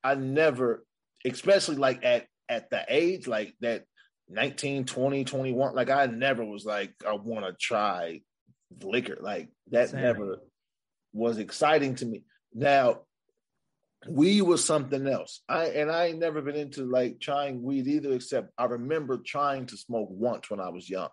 [0.03, 0.85] I never,
[1.25, 3.83] especially like at at the age like that
[4.29, 8.21] 19 20 21 like i never was like i want to try
[8.83, 10.01] liquor like that Same.
[10.01, 10.37] never
[11.13, 13.01] was exciting to me now
[14.07, 18.13] weed was something else i and i ain't never been into like trying weed either
[18.13, 21.09] except i remember trying to smoke once when i was young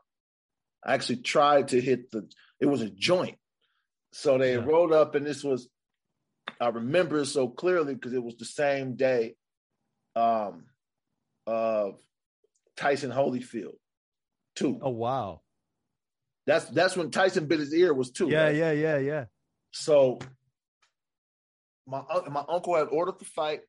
[0.85, 2.29] i actually tried to hit the
[2.61, 3.39] it was a joint
[4.13, 4.65] so they Yeah.
[4.65, 5.69] rolled up and this was
[6.61, 9.35] i remember it so clearly because it was the same day
[10.15, 10.67] um
[11.47, 11.99] of
[12.77, 13.77] tyson holyfield
[14.55, 15.41] too oh wow.
[16.47, 18.29] that's that's when Tyson bit his ear was two.
[18.29, 18.55] Yeah, right?
[18.55, 19.25] yeah, yeah, yeah.
[19.73, 20.19] So
[21.87, 23.61] my my uncle had ordered the fight.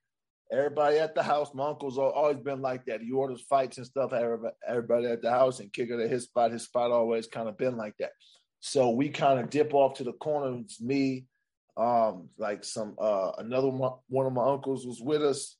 [0.52, 1.54] Everybody at the house.
[1.56, 3.02] My uncle's always been like that.
[3.02, 4.14] He orders fights and stuff.
[4.14, 6.52] Everybody, everybody at the house and kick it at his spot.
[6.52, 8.12] His spot always kind of been like that.
[8.60, 10.60] So we kind of dip off to the corner.
[10.60, 11.26] It's me,
[11.78, 15.58] um, like some uh another one, one of my uncles was with us.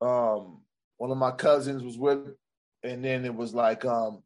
[0.00, 0.62] Um,
[0.96, 2.18] one of my cousins was with,
[2.82, 4.22] and then it was like um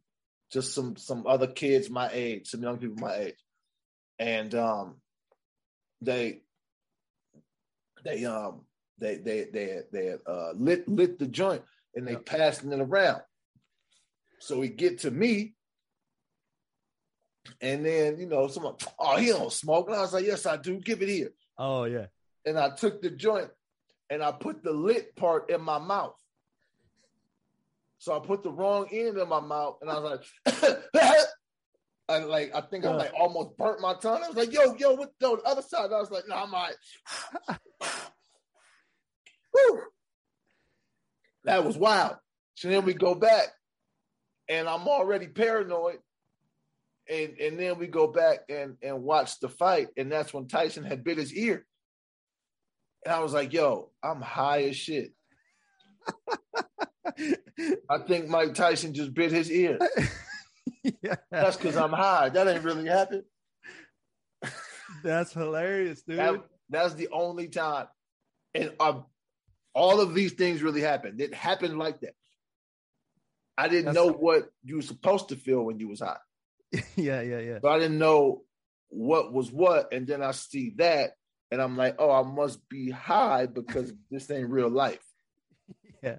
[0.51, 3.43] just some some other kids my age, some young people my age,
[4.19, 4.95] and um
[6.01, 6.41] they
[8.03, 8.61] they um
[8.99, 11.63] they they they they uh lit lit the joint
[11.95, 13.21] and they passing it around.
[14.39, 15.53] So we get to me,
[17.61, 20.57] and then you know someone, oh he don't smoke, and I was like, yes I
[20.57, 21.31] do, give it here.
[21.57, 22.07] Oh yeah.
[22.45, 23.49] And I took the joint,
[24.09, 26.15] and I put the lit part in my mouth.
[27.99, 30.79] So I put the wrong end in my mouth, and I was like,
[32.11, 34.21] I like I think I like almost burnt my tongue.
[34.23, 35.91] I was like, yo, yo, what the other side?
[35.93, 36.67] I was like, no, nah, I'm all
[37.47, 37.59] right.
[41.45, 42.17] that was wild.
[42.55, 43.47] So then we go back,
[44.49, 45.99] and I'm already paranoid.
[47.09, 50.83] And and then we go back and and watch the fight, and that's when Tyson
[50.83, 51.65] had bit his ear.
[53.05, 55.13] And I was like, yo, I'm high as shit.
[57.89, 59.79] I think Mike Tyson just bit his ear.
[60.83, 61.15] yeah.
[61.31, 62.29] That's because I'm high.
[62.29, 63.23] That ain't really happened.
[65.03, 66.19] That's hilarious, dude.
[66.19, 67.87] That, that's the only time.
[68.53, 69.05] And um,
[69.73, 71.21] all of these things really happened.
[71.21, 72.13] It happened like that.
[73.57, 76.17] I didn't that's know what you were supposed to feel when you was high.
[76.95, 77.59] yeah, yeah, yeah.
[77.61, 78.43] So I didn't know
[78.89, 79.93] what was what.
[79.93, 81.11] And then I see that
[81.51, 85.03] and I'm like, oh, I must be high because this ain't real life.
[86.01, 86.17] Yeah.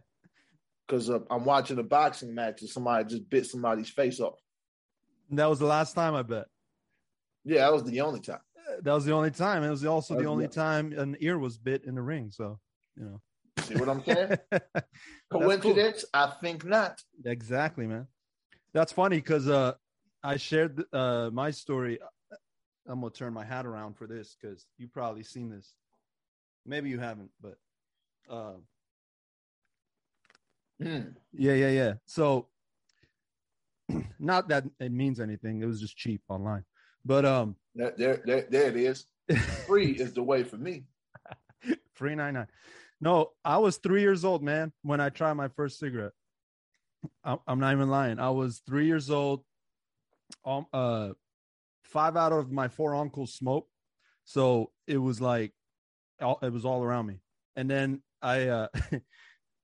[0.87, 4.38] Because uh, I'm watching a boxing match and somebody just bit somebody's face off.
[5.30, 6.46] That was the last time, I bet.
[7.44, 8.40] Yeah, that was the only time.
[8.82, 9.62] That was the only time.
[9.62, 12.30] It was also the only time an ear was bit in the ring.
[12.30, 12.58] So,
[12.96, 13.20] you know.
[13.62, 14.37] See what I'm saying?
[15.32, 16.04] Coincidence?
[16.12, 16.20] Cool.
[16.22, 17.00] I think not.
[17.24, 18.06] Exactly, man.
[18.72, 19.74] That's funny because uh,
[20.22, 21.98] I shared uh, my story.
[22.87, 25.74] I'm gonna turn my hat around for this because you probably seen this.
[26.64, 27.56] Maybe you haven't, but
[28.30, 28.54] uh,
[30.80, 31.14] mm.
[31.32, 31.94] yeah, yeah, yeah.
[32.06, 32.48] So,
[34.18, 35.62] not that it means anything.
[35.62, 36.64] It was just cheap online,
[37.05, 39.07] but um, there, there, there, there it is.
[39.66, 40.85] Free is the way for me.
[41.94, 42.48] Free nine nine.
[43.00, 46.12] No, I was three years old, man, when I tried my first cigarette.
[47.24, 48.20] I'm not even lying.
[48.20, 49.44] I was three years old.
[50.44, 51.11] Um, uh,
[51.83, 53.70] five out of my four uncles smoked,
[54.24, 55.52] so it was like
[56.20, 57.20] it was all around me.
[57.57, 58.68] And then I uh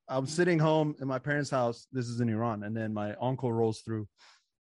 [0.09, 1.87] I'm sitting home in my parents' house.
[1.93, 4.09] This is in Iran, and then my uncle rolls through.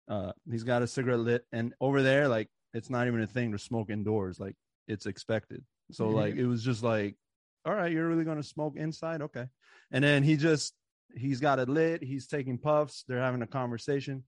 [0.08, 3.52] Uh, he's got a cigarette lit, and over there, like it's not even a thing
[3.52, 4.40] to smoke indoors.
[4.40, 5.64] Like it's expected.
[5.92, 6.16] So mm-hmm.
[6.16, 7.16] like it was just like,
[7.64, 9.46] all right, you're really gonna smoke inside, okay?
[9.90, 10.74] And then he just
[11.14, 12.02] he's got it lit.
[12.02, 13.04] He's taking puffs.
[13.06, 14.24] They're having a conversation,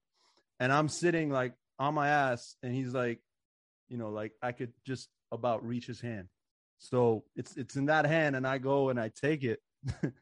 [0.59, 3.18] and I'm sitting like on my ass and he's like
[3.88, 6.29] you know like i could just about reach his hand
[6.79, 9.61] so it's it's in that hand and i go and i take it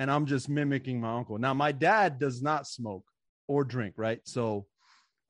[0.00, 3.04] and i'm just mimicking my uncle now my dad does not smoke
[3.46, 4.66] or drink right so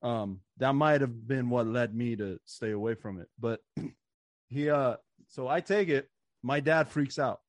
[0.01, 3.59] um that might have been what led me to stay away from it but
[4.49, 4.95] he uh
[5.27, 6.09] so i take it
[6.41, 7.39] my dad freaks out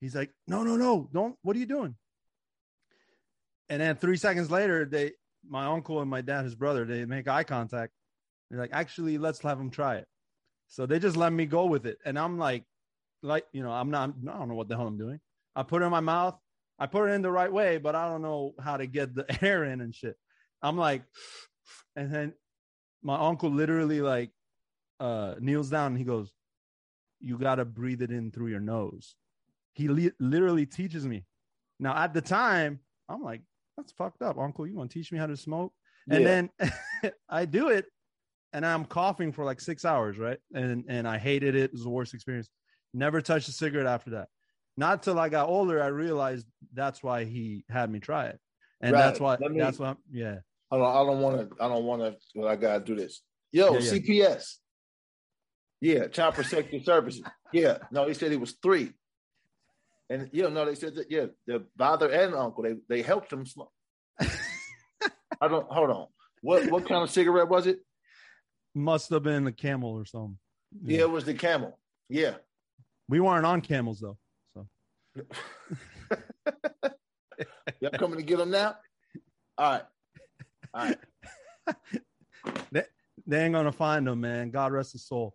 [0.00, 1.94] he's like no no no don't what are you doing
[3.68, 5.12] and then three seconds later they
[5.48, 7.92] my uncle and my dad, his brother, they make eye contact.
[8.50, 10.06] They're like, actually, let's have him try it.
[10.68, 11.98] So they just let me go with it.
[12.04, 12.64] And I'm like,
[13.22, 15.20] like, you know, I'm not, I don't know what the hell I'm doing.
[15.54, 16.38] I put it in my mouth.
[16.80, 19.26] I put it in the right way, but I don't know how to get the
[19.44, 20.16] air in and shit.
[20.62, 21.02] I'm like,
[21.96, 22.32] and then
[23.02, 24.30] my uncle literally like
[24.98, 26.32] uh kneels down and he goes,
[27.20, 29.14] you got to breathe it in through your nose.
[29.74, 31.26] He li- literally teaches me.
[31.78, 33.42] Now at the time, I'm like,
[33.76, 34.66] that's fucked up, Uncle.
[34.66, 35.72] You want to teach me how to smoke?
[36.10, 36.48] And yeah.
[36.60, 37.86] then I do it,
[38.52, 40.38] and I'm coughing for like six hours, right?
[40.54, 41.64] And and I hated it.
[41.64, 42.48] It was the worst experience.
[42.92, 44.28] Never touched a cigarette after that.
[44.80, 48.40] Not till I got older, I realized that's why he had me try it,
[48.80, 49.02] and right.
[49.02, 49.36] that's why.
[49.36, 49.90] Me, that's why.
[49.90, 50.36] I'm, yeah.
[50.70, 50.86] I don't.
[50.86, 51.62] I don't want to.
[51.62, 52.16] I don't want to.
[52.34, 53.20] Well, I gotta do this.
[53.52, 53.92] Yo, yeah, yeah.
[53.92, 54.54] CPS.
[55.82, 57.22] Yeah, Child Protective Services.
[57.52, 57.76] Yeah.
[57.90, 58.94] No, he said he was three.
[60.08, 63.30] And you know, no, they said that yeah, the father and uncle they they helped
[63.30, 63.72] him smoke.
[64.18, 66.06] I don't hold on.
[66.40, 67.80] What what kind of cigarette was it?
[68.74, 70.38] Must have been the camel or something.
[70.84, 71.78] Yeah, yeah it was the camel.
[72.08, 72.36] Yeah.
[73.10, 74.16] We weren't on camels though.
[77.80, 78.76] Y'all coming to get them now?
[79.58, 79.82] All right.
[80.74, 80.98] All right.
[82.72, 82.84] they,
[83.26, 84.50] they ain't gonna find them, man.
[84.50, 85.34] God rest his soul.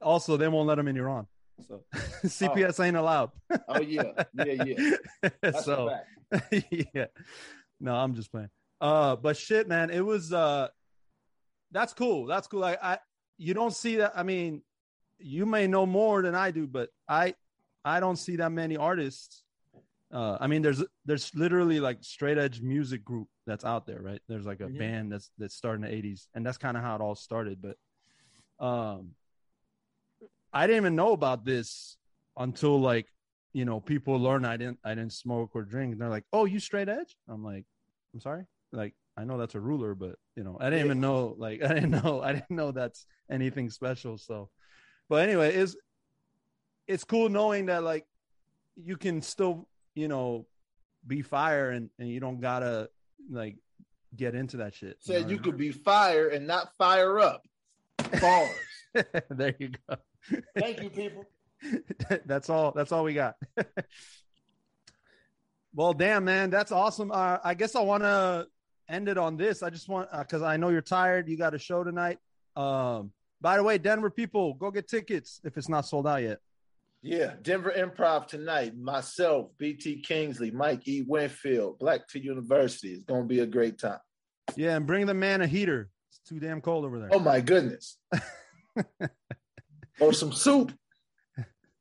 [0.00, 1.26] Also, they won't let them in Iran.
[1.66, 1.84] So
[2.24, 2.82] CPS oh.
[2.82, 3.30] ain't allowed.
[3.68, 4.90] oh yeah, yeah, yeah.
[5.42, 5.90] That's so
[6.70, 7.06] yeah.
[7.80, 8.50] No, I'm just playing.
[8.80, 10.68] Uh, but shit, man, it was uh,
[11.72, 12.26] that's cool.
[12.26, 12.64] That's cool.
[12.64, 12.98] I, I,
[13.38, 14.12] you don't see that.
[14.16, 14.62] I mean,
[15.18, 17.34] you may know more than I do, but I,
[17.86, 19.44] I don't see that many artists.
[20.12, 24.20] Uh, I mean, there's there's literally like straight edge music group that's out there, right?
[24.28, 26.96] There's like a band that's that's starting in the '80s, and that's kind of how
[26.96, 27.62] it all started.
[27.62, 27.76] But,
[28.64, 29.12] um,
[30.52, 31.96] I didn't even know about this
[32.36, 33.06] until like
[33.52, 35.92] you know people learn I didn't I didn't smoke or drink.
[35.92, 37.64] And they're like, "Oh, you straight edge?" I'm like,
[38.12, 41.34] "I'm sorry." Like I know that's a ruler, but you know I didn't even know
[41.38, 44.18] like I didn't know I didn't know that's anything special.
[44.18, 44.50] So,
[45.08, 45.76] but anyway, is
[46.86, 48.06] it's cool knowing that like
[48.76, 50.46] you can still, you know,
[51.06, 52.90] be fire and, and you don't gotta
[53.30, 53.56] like
[54.14, 54.96] get into that shit.
[55.00, 57.46] Said know you could be fire and not fire up.
[58.20, 58.50] Bars.
[59.28, 59.96] There you go.
[60.58, 61.26] Thank you, people.
[62.24, 62.72] that's all.
[62.72, 63.36] That's all we got.
[65.74, 67.10] well, damn, man, that's awesome.
[67.12, 68.46] Uh, I guess I want to
[68.88, 69.62] end it on this.
[69.62, 71.28] I just want because I know you're tired.
[71.28, 72.18] You got a show tonight.
[72.56, 76.38] Um, by the way, Denver people, go get tickets if it's not sold out yet.
[77.02, 78.76] Yeah, Denver Improv tonight.
[78.76, 81.04] Myself, BT Kingsley, Mike E.
[81.06, 82.94] Winfield, Black T University.
[82.94, 84.00] It's gonna be a great time.
[84.56, 85.88] Yeah, and bring the man a heater.
[86.10, 87.08] It's too damn cold over there.
[87.12, 87.98] Oh my goodness.
[90.00, 90.72] or some soup.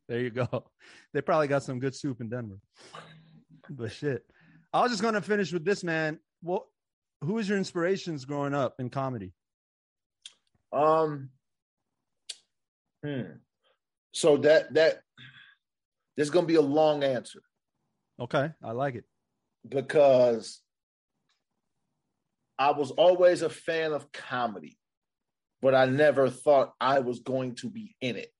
[0.07, 0.65] There you go.
[1.13, 2.59] They probably got some good soup in Denver.
[3.69, 4.23] But shit.
[4.73, 6.19] I was just gonna finish with this, man.
[6.43, 6.67] Well,
[7.21, 9.33] who was your inspirations growing up in comedy?
[10.71, 11.29] Um
[13.03, 13.21] hmm.
[14.11, 15.01] So that that
[16.15, 17.41] there's gonna be a long answer
[18.19, 19.03] Okay, I like it.
[19.67, 20.61] because
[22.57, 24.77] I was always a fan of comedy,
[25.61, 28.31] but I never thought I was going to be in it.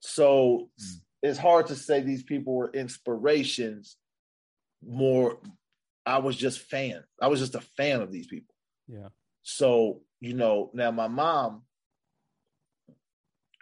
[0.00, 1.00] So Mm.
[1.22, 3.96] it's hard to say these people were inspirations.
[4.82, 5.38] More,
[6.04, 7.04] I was just fan.
[7.22, 8.54] I was just a fan of these people.
[8.88, 9.10] Yeah.
[9.42, 11.62] So, you know, now my mom,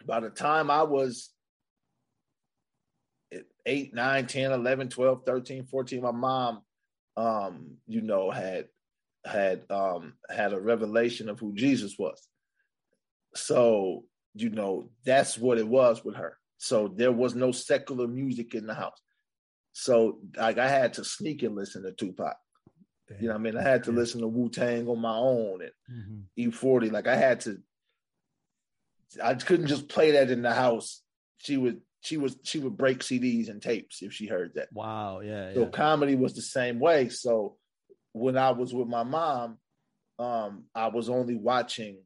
[0.06, 1.33] by the time I was
[3.66, 6.62] 8, 9, 10, 11, 12, 13, 14, my mom,
[7.16, 8.66] um, you know, had
[9.24, 12.28] had um had a revelation of who Jesus was.
[13.34, 16.36] So, you know, that's what it was with her.
[16.58, 19.00] So there was no secular music in the house.
[19.72, 22.36] So like I had to sneak and listen to Tupac.
[23.20, 23.56] You know what I mean?
[23.56, 23.98] I had to Yeah.
[23.98, 26.24] listen to Wu Tang on my own and Mhm.
[26.36, 26.90] E40.
[26.90, 27.62] Like I had to,
[29.22, 31.02] I couldn't just play that in the house.
[31.38, 34.68] She would, she was, she would break CDs and tapes if she heard that.
[34.72, 35.20] Wow.
[35.20, 35.54] Yeah.
[35.54, 35.68] So yeah.
[35.68, 37.08] comedy was the same way.
[37.08, 37.56] So
[38.12, 39.56] when I was with my mom,
[40.18, 41.98] um, I was only watching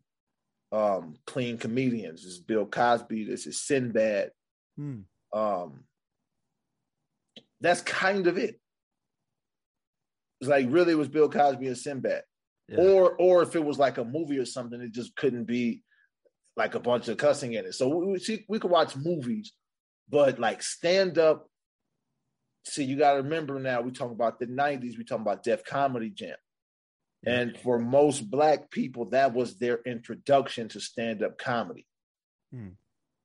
[0.70, 2.22] um clean comedians.
[2.22, 4.30] This is Bill Cosby, this is Sinbad.
[4.76, 5.00] Hmm.
[5.32, 5.84] Um
[7.61, 8.61] that's kind of it.
[10.40, 12.22] It's like really it was Bill Cosby and Sinbad
[12.68, 12.78] Yeah.
[12.82, 15.82] or or if it was like a movie or something, it just couldn't be
[16.56, 17.74] like a bunch of cussing in it.
[17.74, 19.52] So we we, see, we could watch movies,
[20.09, 21.49] but like stand up.
[22.64, 23.81] See, you got to remember now.
[23.81, 24.99] We talking about the '90s.
[24.99, 26.37] We talking about Def Comedy Jam,
[27.25, 31.87] and for most Black people, that was their introduction to stand up comedy.
[32.53, 32.68] Hmm.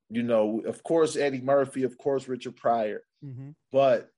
[0.10, 3.56] You know, of course, Eddie Murphy, of course, Richard Pryor, Mhm.
[3.72, 4.10] but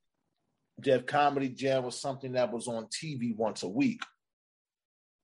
[0.80, 4.01] Def Comedy Jam was something that was on TV once a week,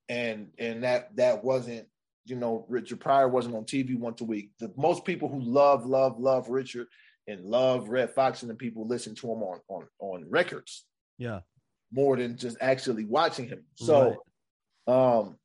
[0.10, 1.88] and and that that wasn't
[2.26, 4.52] you know Richard Pryor wasn't on TV once a week.
[4.60, 6.88] The most people who love love love Richard
[7.28, 10.86] and love Redd Foxx and the people listen to him on on on records
[11.18, 11.42] Yeah.
[11.92, 13.66] more than just actually watching him.
[13.76, 14.24] So,
[14.88, 15.38] um,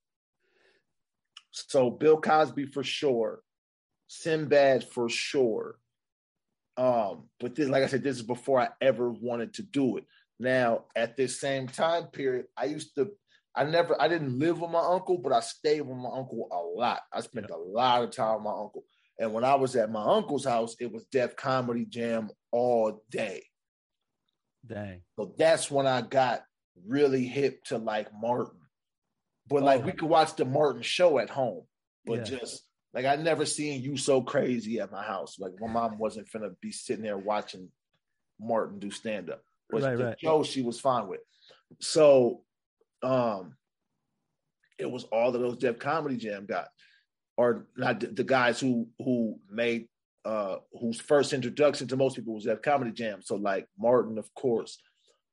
[1.51, 3.41] so Bill Cosby for sure,
[4.09, 5.79] Sinbad for sure.
[6.77, 10.05] Um, but this, like I said, this is before I ever wanted to do it.
[10.39, 13.11] Now, at this same time period, I used to,
[13.55, 16.61] I never, I didn't live with my uncle, but I stayed with my uncle a
[16.79, 17.01] lot.
[17.11, 18.85] I spent a lot of time with my uncle.
[19.19, 23.45] And when I was at my uncle's house, it was Def Comedy Jam all day.
[24.67, 25.03] Dang.
[25.19, 26.43] So that's when I got
[26.87, 28.61] really hip to like Martin.
[29.49, 29.87] But like Oh.
[29.87, 31.67] we could watch the Martin show at home,
[32.05, 32.39] but Yeah.
[32.39, 35.39] just like I never seen you so crazy at my house.
[35.39, 37.71] Like my mom wasn't finna be sitting there watching
[38.41, 39.43] Martin do stand up.
[39.71, 40.21] But Right, the right.
[40.21, 41.21] show she was fine with.
[41.81, 42.43] So
[43.03, 43.57] um
[44.79, 46.67] it was all of those Def Comedy Jam guys,
[47.37, 49.89] or not the, the guys who who made
[50.25, 53.21] uh whose first introduction to most people was Def Comedy Jam.
[53.23, 54.79] So like Martin, of course,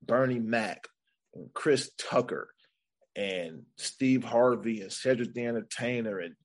[0.05, 0.87] Bernie Mac,
[1.33, 2.49] and Chris Tucker,
[3.15, 6.35] and Steve Harvey, and Cedric the Entertainer, and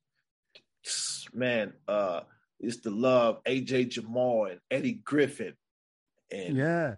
[1.35, 2.21] man, uh,
[2.61, 5.55] it's the love AJ Jamal and Eddie Griffin,
[6.33, 6.95] and Yeah.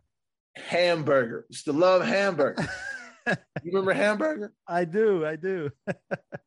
[0.57, 1.47] Hamburger.
[1.49, 2.69] It's the love Hamburger.
[3.29, 3.37] you
[3.73, 4.53] remember Hamburger?
[4.67, 5.25] I do.
[5.27, 5.71] I do.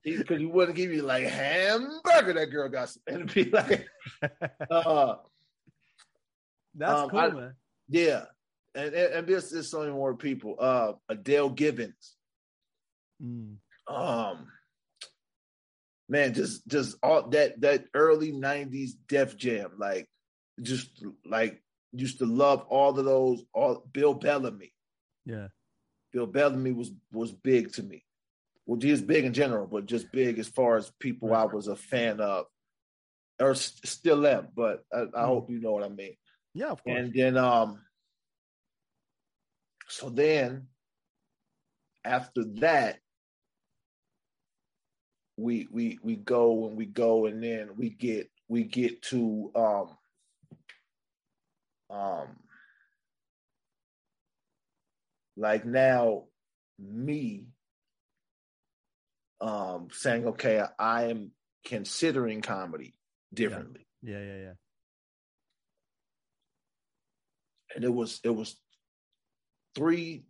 [0.03, 2.33] Because he wouldn't give you like hamburger.
[2.33, 3.85] That girl got some, and it'd be like,
[4.71, 5.15] uh,
[6.75, 7.53] That's Um, cool, I- man.
[7.89, 8.25] yeah.
[8.75, 10.55] And and, and there's, there's so many more people.
[10.59, 12.15] Uh, Adele Givens.
[13.23, 13.57] Mm.
[13.87, 14.47] um
[16.09, 20.09] man just just all that that early 90s def jam like
[20.61, 21.61] just like
[21.93, 24.73] used to love all of those all bill bellamy
[25.25, 25.47] Yeah.
[26.13, 28.05] Bill bellamy was was big to me.
[28.65, 31.75] Well he big in general but just big as far as people i was a
[31.75, 32.45] fan of
[33.39, 36.15] or s- still am but i, I hope you know what i mean.
[36.53, 36.99] Yeah, of course.
[36.99, 37.79] and then um
[39.89, 40.67] so then
[42.05, 42.99] after that,
[45.37, 49.97] we we we go and we go and then we get we get to um
[51.89, 52.27] um
[55.35, 56.23] like now
[56.79, 57.45] me
[59.41, 61.31] um saying okay i am
[61.65, 62.93] considering comedy
[63.33, 64.53] differently Yeah, yeah, yeah.
[67.75, 68.55] and it was it was
[69.75, 70.23] three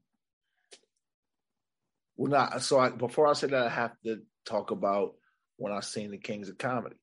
[2.16, 5.16] well not so I, before i say that i have to talk about
[5.58, 6.96] when i seen the kings of comedy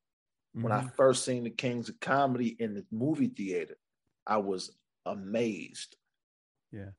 [0.52, 0.94] when i Mhm.
[0.96, 3.76] first seen the kings of comedy in the movie theater
[4.26, 4.70] i was
[5.06, 5.96] amazed
[6.72, 6.90] Yeah.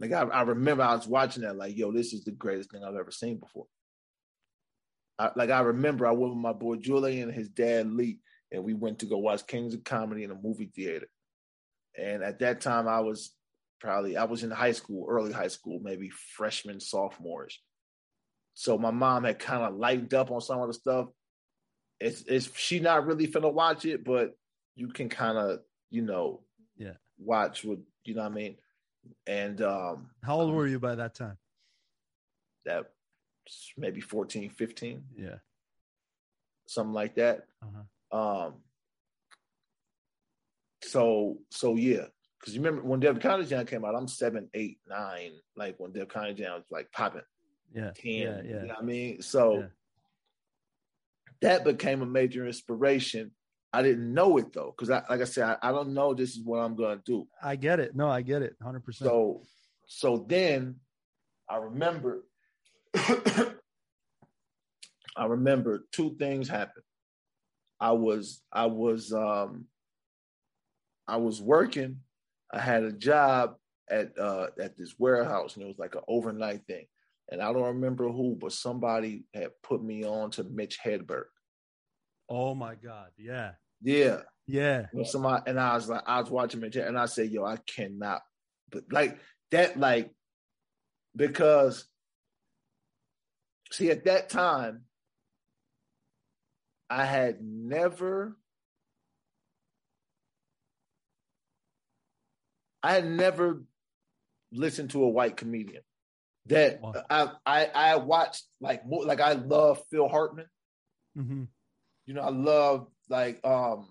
[0.00, 2.82] Like I, I remember i was watching that like yo this is the greatest thing
[2.84, 3.66] i've ever seen before.
[5.18, 8.18] I, like i remember i went with my boy julian and his dad lee
[8.52, 11.06] and we went to go watch kings of comedy in a movie theater.
[11.96, 13.32] And at that time i was
[13.80, 17.60] probably i was in high school early high school maybe freshman sophomores
[18.54, 21.08] so my mom had kind of lightened up on some of the stuff.
[22.00, 24.32] It's it's she not really finna watch it but
[24.76, 25.58] you can kind of
[25.90, 26.42] you know
[26.76, 26.94] Yeah.
[27.18, 28.56] watch what you know what i mean
[29.26, 31.36] and um How old were you by that time?
[32.64, 32.86] that
[33.76, 35.36] maybe 14 15 Yeah.
[36.66, 38.16] something like that Uh-huh.
[38.18, 38.54] um
[40.82, 42.06] so so yeah
[42.38, 45.92] because you remember when Def Comedy Jam came out, I'm seven, eight, nine, like when
[45.92, 47.22] Def Comedy Jam was like popping
[47.74, 47.92] Yeah.
[47.94, 48.04] 10.
[48.04, 48.42] Yeah.
[48.42, 49.22] You know what I mean?
[49.22, 49.66] So Yeah.
[51.40, 53.30] that became a major inspiration.
[53.74, 56.36] I didn't know it though, because I like I said, I, I don't know this
[56.36, 57.26] is what I'm gonna do.
[57.42, 57.96] I get it.
[57.96, 58.54] No, I get it.
[58.62, 58.94] 100%.
[58.94, 59.42] So
[59.88, 60.76] so then
[61.50, 62.24] I remember
[62.94, 63.50] I
[65.26, 66.84] remember two things happened.
[67.80, 69.66] I was I was um
[71.08, 71.96] I was working.
[72.52, 73.56] I had a job
[73.90, 76.86] at uh at this warehouse and it was like an overnight thing.
[77.28, 81.24] And I don't remember who, but somebody had put me on to Mitch Hedberg.
[82.28, 83.08] oh my God.
[83.18, 83.54] Yeah.
[83.82, 84.20] Yeah.
[84.46, 84.86] Yeah.
[84.92, 88.22] When somebody and I was like, I was watching and I said, yo, I cannot
[88.74, 89.18] but like
[89.52, 90.10] that, like
[91.14, 91.86] because
[93.70, 94.82] see at that time
[96.90, 98.36] I had never
[102.82, 103.62] I had never
[104.52, 105.82] listened to a white comedian
[106.46, 106.92] that Wow.
[107.08, 110.46] I, I I watched like more like I love Phil Hartman.
[111.16, 111.44] Mm-hmm.
[112.06, 113.88] You know, I love like um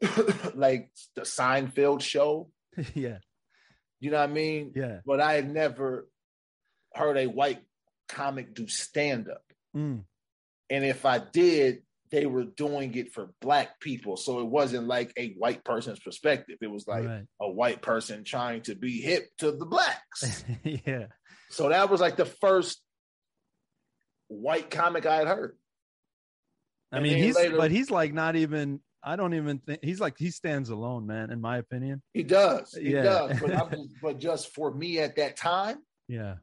[0.54, 2.50] like the Seinfeld show.
[2.94, 3.18] yeah.
[4.00, 4.72] You know what I mean?
[4.76, 5.00] Yeah.
[5.04, 6.08] But I had never
[6.94, 7.62] heard a white
[8.08, 9.42] comic do stand up.
[9.76, 10.04] Mm.
[10.70, 14.16] And if I did, they were doing it for black people.
[14.16, 16.58] So it wasn't like a white person's perspective.
[16.60, 17.24] It was like right.
[17.40, 20.44] a white person trying to be hip to the blacks.
[20.62, 21.06] yeah.
[21.50, 22.80] so that was like the first
[24.28, 25.56] white comic I had heard.
[26.92, 28.80] I mean, he's later- but he's like not even.
[29.02, 31.30] I don't even think he's like he stands alone, man.
[31.30, 32.02] In my opinion.
[32.14, 32.72] He does.
[32.74, 33.02] He Yeah.
[33.02, 33.40] does.
[33.40, 35.78] But, I'm just, but just for me at that time,
[36.08, 36.36] Yeah.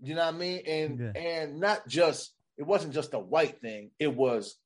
[0.00, 0.62] you know what I mean?
[0.66, 1.12] And Yeah.
[1.20, 3.90] and not just it wasn't just a white thing.
[3.98, 4.56] It was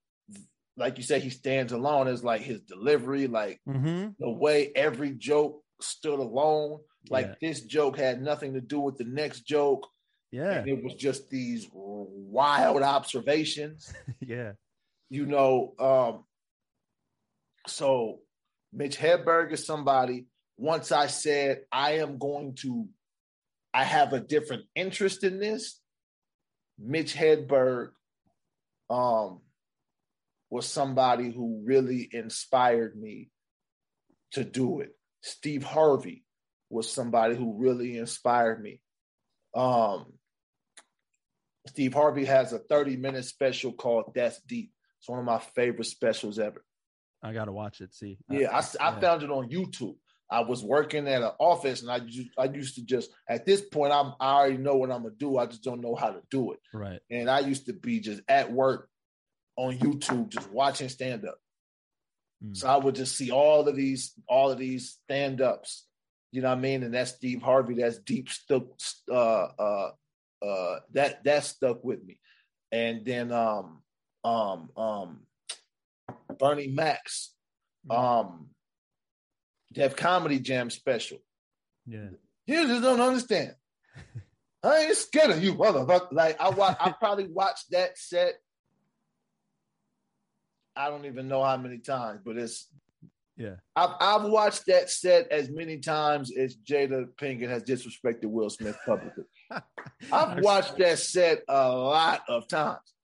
[0.77, 2.09] like you said, he stands alone.
[2.09, 4.11] It's like his delivery, like Mm-hmm.
[4.19, 6.79] the way every joke stood alone.
[7.11, 7.35] Like Yeah.
[7.51, 9.87] this joke had nothing to do with the next joke.
[10.31, 10.53] Yeah.
[10.61, 14.53] And it was just these wild observations, yeah.
[15.13, 15.75] You know.
[15.79, 16.25] Um,
[17.67, 18.21] so
[18.73, 20.27] Mitch Hedberg is somebody.
[20.57, 22.89] Once I said I am going to,
[23.75, 25.79] I have a different interest in this.
[26.79, 27.91] Mitch Hedberg
[28.89, 29.41] um,
[30.49, 33.29] was somebody who really inspired me
[34.33, 34.97] to do it.
[35.21, 36.25] Steve Harvey
[36.71, 38.81] was somebody who really inspired me.
[39.55, 40.15] Um,
[41.69, 44.73] Steve Harvey has a 30 minute special called That's Deep.
[45.03, 46.65] It's one of my favorite specials ever.
[47.25, 47.93] I gotta watch it.
[47.93, 48.19] See.
[48.31, 49.01] Yeah, I, I yeah.
[49.01, 49.97] found it on YouTube.
[50.31, 53.63] I was working at an office, and I used, I used to just at this
[53.63, 55.39] point I'm I already know what I'm gonna do.
[55.39, 56.61] I just don't know how to do it.
[56.73, 57.01] Right.
[57.11, 58.89] And I used to be just at work
[59.57, 61.39] on YouTube, just watching stand up.
[62.45, 62.57] Mm.
[62.57, 65.85] So I would just see all of these all of these stand ups.
[66.31, 66.85] You know what I mean?
[66.85, 67.75] And that's Steve Harvey.
[67.75, 68.67] That's deep stuck.
[69.11, 69.91] Uh, uh,
[70.41, 72.21] uh, that that stuck with me.
[72.71, 73.82] And then um,
[74.25, 75.21] um, um,
[76.39, 77.35] Bernie Mac's,
[77.89, 77.99] Mm.
[77.99, 78.49] um,
[79.73, 81.19] Def Comedy Jam special.
[81.87, 82.11] Yeah.
[82.47, 83.55] You just don't understand.
[84.63, 86.13] I ain't scared of you, motherfucker.
[86.13, 88.35] Like I watch, I probably watched that set.
[90.77, 92.69] I don't even know how many times, but it's
[93.37, 93.57] Yeah.
[93.75, 98.77] I've I've watched that set as many times as Jada Pinkett has disrespected Will Smith
[98.87, 99.25] publicly.
[100.13, 102.95] I've watched that set a lot of times.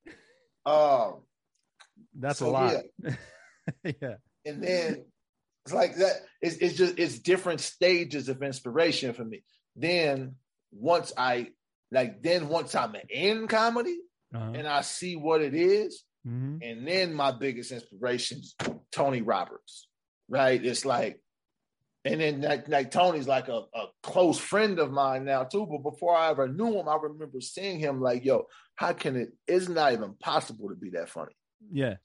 [0.68, 1.22] Um,
[2.18, 2.74] That's so, a lot.
[3.02, 3.14] yeah.
[3.84, 4.14] Yeah.
[4.46, 5.04] and then
[5.64, 6.12] it's like that.
[6.40, 9.42] It's, it's just it's different stages of inspiration for me.
[9.76, 10.36] Then
[10.72, 11.48] once I
[11.92, 13.98] like, then once I'm in comedy
[14.34, 14.52] Uh-huh.
[14.54, 16.58] and I see what it is, Mhm.
[16.62, 18.54] and then my biggest inspiration is
[18.90, 19.88] Tony Roberts,
[20.28, 20.62] right?
[20.64, 21.20] It's like,
[22.04, 25.66] and then like, like Tony's like a, a close friend of mine now too.
[25.66, 28.46] But before I ever knew him, I remember seeing him like, yo,
[28.76, 29.30] how can it?
[29.46, 31.32] It's not even possible to be that funny.
[31.72, 31.96] Yeah.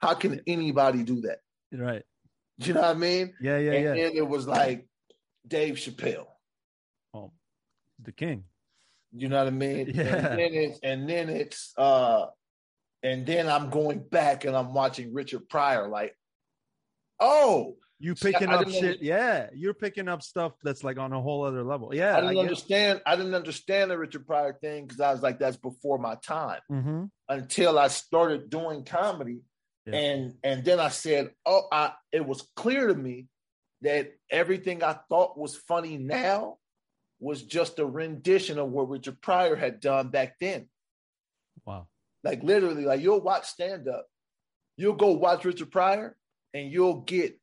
[0.00, 1.38] How can anybody do that?
[1.72, 2.02] Right.
[2.58, 3.34] You know what I mean?
[3.40, 3.58] Yeah.
[3.58, 3.72] Yeah.
[3.72, 3.94] and Yeah.
[3.94, 4.86] then it was like
[5.46, 6.26] Dave Chappelle.
[7.14, 7.32] Oh,
[8.02, 8.44] the king.
[9.12, 9.90] You know what I mean?
[9.94, 10.04] Yeah.
[10.14, 12.26] And then it's and then it's uh
[13.02, 16.14] and then I'm going back and I'm watching Richard Pryor like,
[17.20, 18.84] oh, You picking up shit.
[18.84, 19.48] under- Yeah.
[19.52, 21.92] You're picking up stuff that's like on a whole other level.
[21.94, 22.16] Yeah.
[22.16, 23.02] I didn't understand.
[23.04, 26.60] I didn't understand the Richard Pryor thing because I was like, that's before my time.
[26.70, 27.04] Mm-hmm.
[27.28, 29.40] Until I started doing comedy,
[29.86, 29.96] Yeah.
[29.96, 33.26] and and then I said, oh, I it was clear to me
[33.82, 36.58] that everything I thought was funny now
[37.20, 40.68] was just a rendition of what Richard Pryor had done back then.
[41.64, 41.88] Wow.
[42.22, 44.06] Like literally, like you'll watch stand up,
[44.76, 46.16] you'll go watch Richard Pryor,
[46.54, 47.38] and you'll get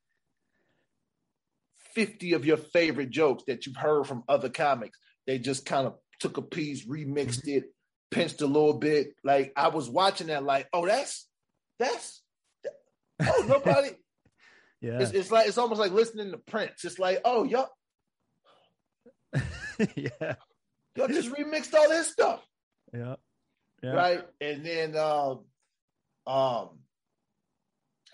[1.95, 4.99] 50 of your favorite jokes that you've heard from other comics.
[5.25, 7.65] They just kind of took a piece, remixed it,
[8.11, 9.15] pinched a little bit.
[9.23, 11.27] Like I was watching that, like, oh, that's
[11.79, 12.21] that's
[13.21, 13.89] oh nobody.
[14.81, 14.99] Yeah.
[14.99, 16.83] it's, it's like it's almost like listening to Prince.
[16.83, 17.69] It's like, oh, y'all,
[19.95, 20.35] yeah.
[20.95, 22.45] y'all just remixed all this stuff.
[22.93, 23.15] Yeah.
[23.81, 23.91] Yeah.
[23.91, 24.23] right?
[24.41, 25.41] And then um,
[26.27, 26.69] um,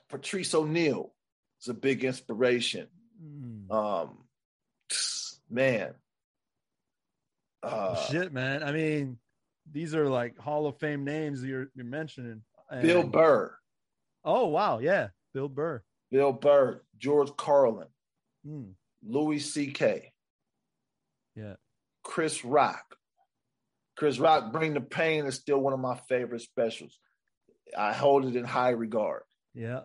[0.09, 1.13] Patrice O'Neal
[1.61, 2.87] is a big inspiration.
[3.23, 3.71] Mm.
[3.71, 4.17] Um,
[5.49, 5.93] man,
[7.63, 8.63] uh, Shit, man.
[8.63, 9.17] I mean,
[9.71, 12.41] these are like Hall of Fame names you're you're mentioning.
[12.81, 13.53] Bill Burr,
[14.23, 15.83] Oh wow, yeah, Bill Burr.
[16.09, 17.87] Bill Burr, George Carlin,
[18.47, 18.73] Mm.
[19.03, 20.11] Louis C.K.,
[21.35, 21.55] Yeah.
[22.03, 22.95] Chris Rock.
[23.97, 26.97] Chris Rock, Bring the Pain is still one of my favorite specials.
[27.77, 29.21] I hold it in high regard.
[29.53, 29.81] Yeah.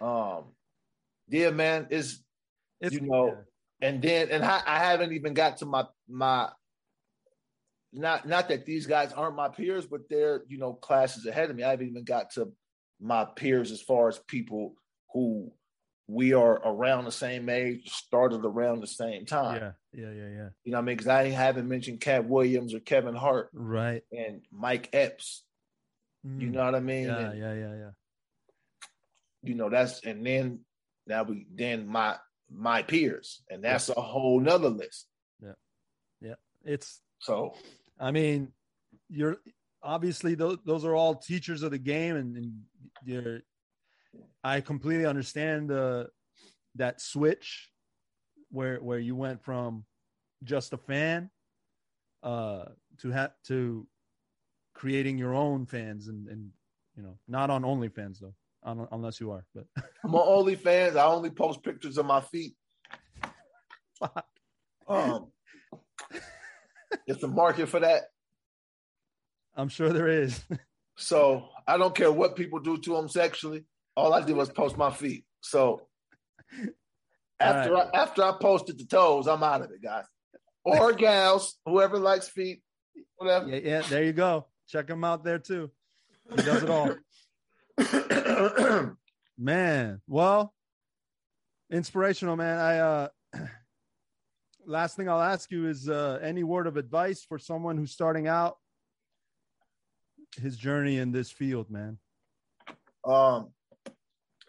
[0.00, 0.46] Um,
[1.28, 2.22] yeah, man, is
[2.82, 3.26] It's You know,
[3.80, 3.88] yeah.
[3.88, 6.50] and then and I, I haven't even got to my my
[7.92, 11.56] not not that these guys aren't my peers, but they're you know classes ahead of
[11.56, 11.62] me.
[11.62, 12.52] I haven't even got to
[13.00, 14.74] my peers as far as people
[15.12, 15.52] who
[16.08, 19.60] we are around the same age, started around the same time.
[19.94, 20.48] yeah, yeah, yeah, yeah.
[20.64, 20.96] You know what I mean?
[20.96, 24.02] Because I haven't mentioned Katt Williams or Kevin Hart Right.
[24.10, 25.44] and Mike Epps.
[26.24, 26.52] You Mm.
[26.52, 27.04] know what I mean?
[27.06, 27.90] Yeah, And, yeah, yeah, yeah.
[29.42, 30.60] You know, that's and then
[31.06, 32.16] now we then my
[32.54, 35.06] my peers, and that's a whole nother list.
[35.42, 35.52] Yeah,
[36.20, 36.34] yeah.
[36.64, 37.54] It's So
[37.98, 38.48] I mean,
[39.08, 39.38] you're
[39.82, 42.52] obviously those those are all teachers of the game, and, and
[43.04, 43.40] you're.
[44.44, 46.08] I completely understand the
[46.74, 47.70] that switch
[48.50, 49.84] where where you went from
[50.44, 51.30] just a fan
[52.22, 52.64] uh
[52.98, 53.86] to have to
[54.74, 56.50] creating your own fans and and
[56.96, 58.34] you know not on OnlyFans though
[58.64, 59.64] unless you are but
[60.04, 60.96] I'm on OnlyFans.
[60.96, 62.54] I only post pictures of my feet.
[64.88, 65.28] Um,
[67.06, 68.02] it's a market for that.
[69.56, 70.42] I'm sure there is
[70.96, 73.64] So I don't care what people do to them sexually.
[73.96, 75.24] All I did was post my feet.
[75.40, 75.82] So
[77.40, 80.04] after I, after I posted the toes, I'm out of it, guys.
[80.64, 82.62] Or gals, whoever likes feet,
[83.16, 83.48] whatever.
[83.48, 85.70] yeah yeah there you go check him out there too
[86.30, 86.88] he does it all
[89.38, 90.54] man well
[91.70, 93.08] inspirational man i uh
[94.66, 98.28] last thing i'll ask you is uh any word of advice for someone who's starting
[98.28, 98.56] out
[100.40, 101.98] his journey in this field man
[103.04, 103.48] um,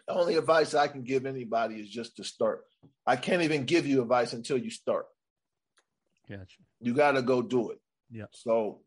[0.06, 2.64] the only advice I can give anybody is just to start.
[3.06, 5.06] I can't even give you advice until you start.
[6.28, 7.78] gotcha You got to go do it.
[8.10, 8.26] Yeah.
[8.30, 8.80] So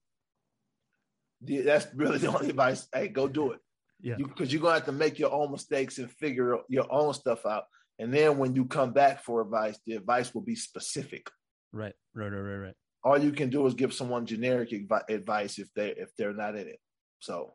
[1.41, 2.87] the, that's really the only advice.
[2.93, 3.59] Hey, go do it.
[4.01, 4.15] Yeah.
[4.17, 7.45] Because you, are gonna have to make your own mistakes and figure your own stuff
[7.45, 7.63] out.
[7.99, 11.29] And then when you come back for advice, the advice will be specific.
[11.71, 12.75] right right right right right.
[13.03, 14.71] All you can do is give someone generic
[15.09, 16.79] advice if they if they're not in it.
[17.19, 17.53] So.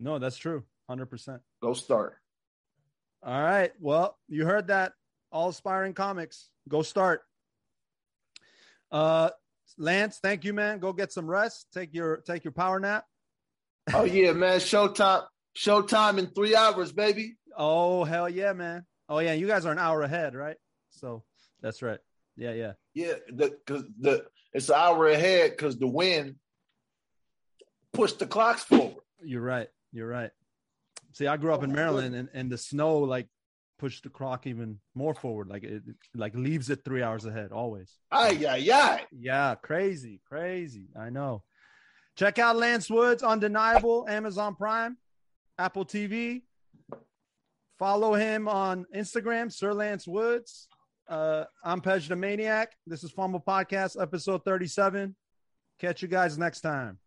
[0.00, 0.64] No that's true.
[0.90, 2.16] 100% go start.
[3.22, 3.72] all right.
[3.78, 4.92] Well you heard that.
[5.30, 6.50] All aspiring comics.
[6.68, 7.22] Go start.
[8.90, 9.30] Uh
[9.78, 10.80] lance thank you man.
[10.80, 11.68] Go get some rest.
[11.72, 13.04] Take your take your power nap.
[13.92, 14.60] Oh yeah, man!
[14.60, 15.24] Showtime,
[15.56, 17.36] showtime in three hours, baby.
[17.56, 18.86] Oh hell yeah, man!
[19.08, 20.56] Oh yeah, you guys are an hour ahead, right?
[20.90, 21.22] So
[21.60, 21.98] that's right.
[22.36, 22.72] Yeah, yeah.
[22.94, 26.36] Yeah, the because the it's an hour ahead because the wind
[27.92, 29.02] pushed the clocks forward.
[29.22, 29.68] You're right.
[29.92, 30.30] You're right.
[31.12, 33.28] See, I grew up in oh, Maryland, and, and the snow like
[33.78, 35.48] pushed the clock even more forward.
[35.48, 37.98] Like it, it like leaves it three hours ahead always.
[38.10, 40.88] Ay yeah yeah Yeah, crazy, crazy.
[40.98, 41.42] I know.
[42.16, 44.98] Check out Lance Woods, Undeniable, Amazon Prime,
[45.58, 46.42] Apple TV.
[47.78, 50.68] Follow him on Instagram, Sir Lance Woods.
[51.08, 52.72] Uh, I'm Pej the Maniac.
[52.86, 55.14] This is pHumble Podcast, episode 37.
[55.80, 56.98] Catch you guys next time.